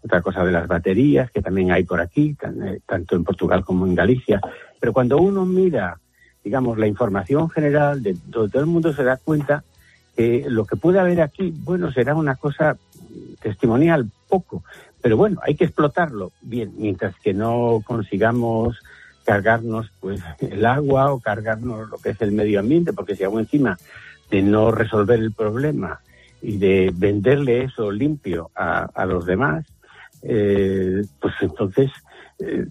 otra 0.02 0.22
cosa 0.22 0.44
de 0.44 0.52
las 0.52 0.66
baterías, 0.66 1.30
que 1.30 1.42
también 1.42 1.72
hay 1.72 1.84
por 1.84 2.00
aquí, 2.00 2.36
eh, 2.42 2.80
tanto 2.86 3.16
en 3.16 3.24
Portugal 3.24 3.64
como 3.64 3.86
en 3.86 3.94
Galicia. 3.94 4.40
Pero 4.80 4.92
cuando 4.92 5.18
uno 5.18 5.44
mira 5.44 5.98
digamos, 6.44 6.78
la 6.78 6.86
información 6.86 7.48
general 7.50 8.02
de 8.02 8.16
todo, 8.30 8.48
el 8.60 8.66
mundo 8.66 8.92
se 8.92 9.04
da 9.04 9.16
cuenta 9.16 9.64
que 10.16 10.44
lo 10.48 10.64
que 10.64 10.76
puede 10.76 10.98
haber 10.98 11.20
aquí, 11.20 11.52
bueno, 11.56 11.92
será 11.92 12.14
una 12.14 12.36
cosa 12.36 12.76
testimonial, 13.40 14.10
poco, 14.28 14.62
pero 15.00 15.16
bueno, 15.16 15.40
hay 15.42 15.54
que 15.54 15.64
explotarlo 15.64 16.32
bien, 16.40 16.72
mientras 16.76 17.14
que 17.16 17.34
no 17.34 17.82
consigamos 17.84 18.78
cargarnos 19.24 19.90
pues 20.00 20.20
el 20.40 20.64
agua 20.64 21.12
o 21.12 21.20
cargarnos 21.20 21.88
lo 21.90 21.98
que 21.98 22.10
es 22.10 22.22
el 22.22 22.32
medio 22.32 22.60
ambiente, 22.60 22.92
porque 22.92 23.16
si 23.16 23.24
aún 23.24 23.40
encima 23.40 23.78
de 24.30 24.42
no 24.42 24.70
resolver 24.70 25.18
el 25.18 25.32
problema 25.32 26.00
y 26.40 26.56
de 26.58 26.92
venderle 26.94 27.64
eso 27.64 27.90
limpio 27.90 28.50
a, 28.54 28.88
a 28.94 29.06
los 29.06 29.26
demás, 29.26 29.64
eh, 30.22 31.04
pues 31.20 31.34
entonces 31.40 31.90
eh, 32.42 32.66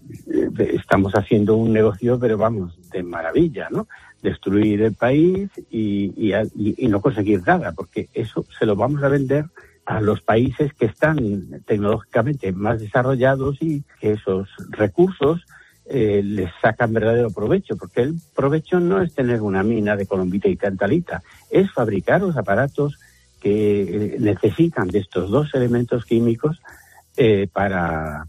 estamos 0.74 1.14
haciendo 1.14 1.56
un 1.56 1.72
negocio, 1.72 2.18
pero 2.18 2.36
vamos, 2.36 2.78
de 2.90 3.02
maravilla, 3.02 3.68
¿no? 3.70 3.88
Destruir 4.22 4.82
el 4.82 4.94
país 4.94 5.50
y, 5.70 6.12
y, 6.16 6.32
y, 6.54 6.88
no 6.88 7.00
conseguir 7.00 7.42
nada, 7.46 7.72
porque 7.72 8.08
eso 8.12 8.44
se 8.58 8.66
lo 8.66 8.76
vamos 8.76 9.02
a 9.02 9.08
vender 9.08 9.46
a 9.84 10.00
los 10.00 10.20
países 10.20 10.72
que 10.74 10.86
están 10.86 11.62
tecnológicamente 11.66 12.52
más 12.52 12.80
desarrollados 12.80 13.58
y 13.60 13.82
que 14.00 14.12
esos 14.12 14.48
recursos 14.70 15.44
eh, 15.86 16.22
les 16.24 16.50
sacan 16.60 16.92
verdadero 16.92 17.30
provecho, 17.30 17.76
porque 17.76 18.02
el 18.02 18.14
provecho 18.34 18.78
no 18.78 19.02
es 19.02 19.12
tener 19.14 19.40
una 19.40 19.64
mina 19.64 19.96
de 19.96 20.06
colombita 20.06 20.48
y 20.48 20.56
tantalita, 20.56 21.22
es 21.50 21.72
fabricar 21.72 22.20
los 22.20 22.36
aparatos 22.36 22.98
que 23.40 23.82
eh, 23.82 24.16
necesitan 24.20 24.88
de 24.88 25.00
estos 25.00 25.30
dos 25.30 25.52
elementos 25.54 26.04
químicos 26.04 26.60
eh, 27.16 27.48
para, 27.52 28.28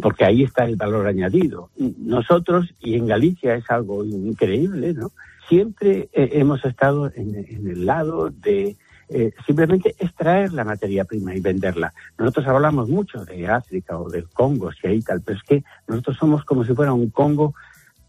porque 0.00 0.24
ahí 0.24 0.42
está 0.42 0.64
el 0.64 0.76
valor 0.76 1.06
añadido. 1.06 1.70
Nosotros, 1.98 2.72
y 2.80 2.96
en 2.96 3.06
Galicia 3.06 3.54
es 3.54 3.70
algo 3.70 4.04
increíble, 4.04 4.92
¿no? 4.92 5.12
Siempre 5.48 6.08
eh, 6.12 6.30
hemos 6.32 6.64
estado 6.64 7.10
en, 7.14 7.34
el 7.34 7.84
lado 7.84 8.30
de 8.30 8.76
eh, 9.08 9.32
simplemente 9.46 9.94
extraer 9.98 10.52
la 10.52 10.64
materia 10.64 11.04
prima 11.04 11.34
y 11.34 11.40
venderla. 11.40 11.92
Nosotros 12.18 12.46
hablamos 12.46 12.88
mucho 12.88 13.24
de 13.24 13.46
África 13.48 13.98
o 13.98 14.08
del 14.08 14.28
Congo, 14.28 14.72
si 14.72 14.86
hay 14.86 15.02
tal, 15.02 15.20
pero 15.20 15.38
es 15.38 15.44
que 15.44 15.64
nosotros 15.88 16.16
somos 16.16 16.44
como 16.44 16.64
si 16.64 16.74
fuera 16.74 16.92
un 16.92 17.10
Congo 17.10 17.54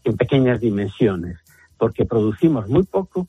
en 0.04 0.16
pequeñas 0.16 0.60
dimensiones, 0.60 1.38
porque 1.78 2.04
producimos 2.04 2.68
muy 2.68 2.84
poco 2.84 3.26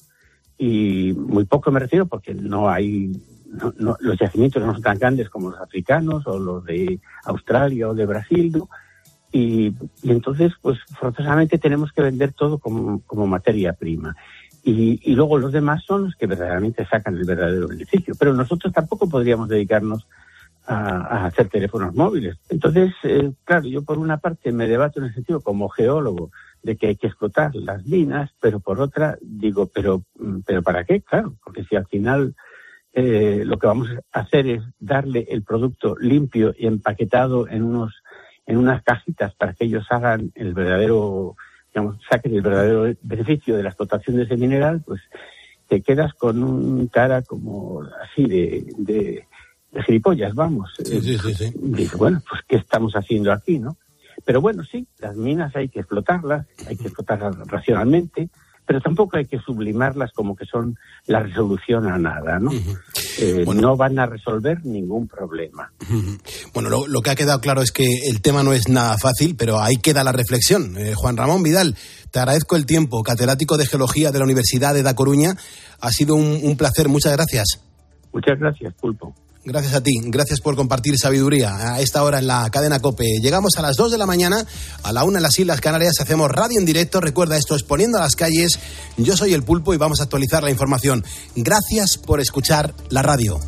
y 0.57 1.13
muy 1.13 1.45
poco 1.45 1.71
me 1.71 1.79
refiero 1.79 2.05
porque 2.05 2.33
no 2.33 2.69
hay 2.69 3.11
no, 3.55 3.73
no, 3.77 3.97
los 3.99 4.17
yacimientos 4.17 4.63
no 4.63 4.73
son 4.73 4.81
tan 4.81 4.97
grandes 4.97 5.29
como 5.29 5.51
los 5.51 5.59
africanos 5.59 6.25
o 6.27 6.39
los 6.39 6.63
de 6.65 6.99
Australia 7.25 7.89
o 7.89 7.93
de 7.93 8.05
Brasil, 8.05 8.51
¿no? 8.51 8.69
Y, 9.31 9.75
entonces, 10.03 10.53
pues 10.61 10.79
forzosamente 10.97 11.57
tenemos 11.57 11.91
que 11.91 12.01
vender 12.01 12.31
todo 12.31 12.57
como, 12.57 13.01
como 13.01 13.27
materia 13.27 13.73
prima. 13.73 14.15
Y, 14.63 15.13
luego 15.13 15.37
los 15.37 15.51
demás 15.51 15.83
son 15.83 16.05
los 16.05 16.15
que 16.15 16.25
verdaderamente 16.25 16.85
sacan 16.85 17.17
el 17.17 17.25
verdadero 17.25 17.67
beneficio. 17.67 18.13
Pero 18.17 18.33
nosotros 18.33 18.71
tampoco 18.73 19.09
podríamos 19.09 19.49
dedicarnos 19.49 20.07
a, 20.65 20.77
a 20.77 21.25
hacer 21.25 21.49
teléfonos 21.49 21.93
móviles. 21.93 22.37
Entonces, 22.49 22.93
eh, 23.03 23.31
claro, 23.43 23.67
yo 23.67 23.83
por 23.83 23.99
una 23.99 24.17
parte 24.17 24.51
me 24.53 24.67
debato 24.67 24.99
en 24.99 25.07
el 25.07 25.13
sentido 25.13 25.41
como 25.41 25.67
geólogo 25.67 26.31
de 26.63 26.77
que 26.77 26.87
hay 26.87 26.95
que 26.95 27.07
explotar 27.07 27.53
las 27.55 27.85
minas, 27.85 28.31
pero 28.39 28.59
por 28.59 28.79
otra 28.79 29.17
digo, 29.21 29.67
pero, 29.67 30.01
pero 30.45 30.63
¿para 30.63 30.85
qué? 30.85 31.01
Claro, 31.01 31.35
porque 31.43 31.63
si 31.65 31.75
al 31.75 31.85
final 31.87 32.35
eh, 32.95 33.43
lo 33.45 33.59
que 33.59 33.67
vamos 33.67 33.89
a 34.11 34.19
hacer 34.19 34.47
es 34.47 34.63
darle 34.79 35.27
el 35.29 35.43
producto 35.43 35.95
limpio 35.99 36.55
y 36.57 36.65
empaquetado 36.65 37.47
en 37.47 37.63
unos 37.63 37.93
en 38.47 38.57
unas 38.57 38.83
cajitas 38.83 39.33
para 39.35 39.53
que 39.53 39.65
ellos 39.65 39.85
hagan 39.89 40.31
el 40.35 40.53
verdadero 40.53 41.35
digamos 41.73 41.97
saquen 42.09 42.35
el 42.35 42.41
verdadero 42.41 42.95
beneficio 43.01 43.57
de 43.57 43.63
la 43.63 43.69
explotación 43.69 44.15
de 44.15 44.23
ese 44.23 44.37
mineral 44.37 44.81
pues 44.85 45.01
te 45.67 45.81
quedas 45.81 46.13
con 46.13 46.43
un 46.43 46.87
cara 46.87 47.21
como 47.21 47.83
así 48.01 48.25
de, 48.25 48.65
de, 48.77 49.27
de 49.71 49.83
gilipollas, 49.83 50.33
vamos. 50.33 50.73
Sí, 50.77 51.01
sí, 51.01 51.17
sí, 51.17 51.33
sí. 51.33 51.51
Dice, 51.55 51.97
bueno, 51.97 52.21
pues 52.27 52.41
¿qué 52.47 52.57
estamos 52.57 52.93
haciendo 52.93 53.31
aquí, 53.31 53.59
no? 53.59 53.77
Pero 54.23 54.41
bueno, 54.41 54.63
sí, 54.63 54.87
las 54.99 55.15
minas 55.17 55.55
hay 55.55 55.69
que 55.69 55.79
explotarlas, 55.79 56.47
hay 56.67 56.77
que 56.77 56.85
explotarlas 56.85 57.35
racionalmente, 57.47 58.29
pero 58.65 58.81
tampoco 58.81 59.17
hay 59.17 59.25
que 59.25 59.39
sublimarlas 59.39 60.11
como 60.13 60.35
que 60.35 60.45
son 60.45 60.77
la 61.05 61.19
resolución 61.19 61.87
a 61.87 61.97
nada, 61.97 62.39
¿no? 62.39 62.51
Eh, 63.19 63.45
No 63.55 63.77
van 63.77 63.99
a 63.99 64.05
resolver 64.05 64.65
ningún 64.65 65.07
problema. 65.07 65.71
Bueno, 66.53 66.69
lo, 66.69 66.87
lo, 66.87 67.01
que 67.01 67.11
ha 67.11 67.15
quedado 67.15 67.39
claro 67.39 67.61
es 67.61 67.71
que 67.71 67.85
el 68.09 68.21
tema 68.21 68.43
no 68.43 68.53
es 68.53 68.67
nada 68.67 68.97
fácil, 68.97 69.35
pero 69.35 69.59
ahí 69.59 69.75
queda 69.75 70.03
la 70.03 70.11
reflexión. 70.11 70.75
Eh, 70.77 70.93
Juan 70.95 71.17
Ramón 71.17 71.43
Vidal, 71.43 71.75
te 72.11 72.19
agradezco 72.19 72.55
el 72.55 72.65
tiempo, 72.65 73.03
catedrático 73.03 73.57
de 73.57 73.67
Geología 73.67 74.11
de 74.11 74.19
la 74.19 74.25
Universidad 74.25 74.73
de 74.73 74.83
Da 74.83 74.95
Coruña. 74.95 75.35
Ha 75.79 75.91
sido 75.91 76.15
un, 76.15 76.39
un 76.43 76.57
placer, 76.57 76.89
muchas 76.89 77.13
gracias. 77.13 77.61
Muchas 78.11 78.39
gracias, 78.39 78.73
Pulpo. 78.75 79.13
Gracias 79.45 79.75
a 79.75 79.81
ti, 79.81 79.91
gracias 80.05 80.41
por 80.41 80.55
compartir 80.55 80.97
sabiduría 80.97 81.75
a 81.75 81.79
esta 81.79 82.03
hora 82.03 82.17
en 82.17 82.25
la 82.25 82.49
cadena 82.49 82.79
Cope. 82.79 83.19
Llegamos 83.21 83.51
a 83.57 83.61
las 83.61 83.77
2 83.77 83.91
de 83.91 83.99
la 83.99 84.07
mañana, 84.07 84.43
a 84.81 84.91
la 84.91 85.03
1 85.03 85.17
en 85.17 85.21
las 85.21 85.37
Islas 85.37 85.61
Canarias, 85.61 85.99
hacemos 85.99 86.31
radio 86.31 86.59
en 86.59 86.65
directo. 86.65 86.99
Recuerda, 86.99 87.37
esto 87.37 87.55
es 87.55 87.61
Poniendo 87.61 87.99
a 87.99 88.01
las 88.01 88.15
calles. 88.15 88.57
Yo 88.97 89.15
soy 89.15 89.35
el 89.35 89.43
Pulpo 89.43 89.75
y 89.75 89.77
vamos 89.77 89.99
a 89.99 90.03
actualizar 90.03 90.43
la 90.43 90.49
información. 90.49 91.05
Gracias 91.35 91.97
por 91.97 92.21
escuchar 92.21 92.73
la 92.89 93.03
radio. 93.03 93.39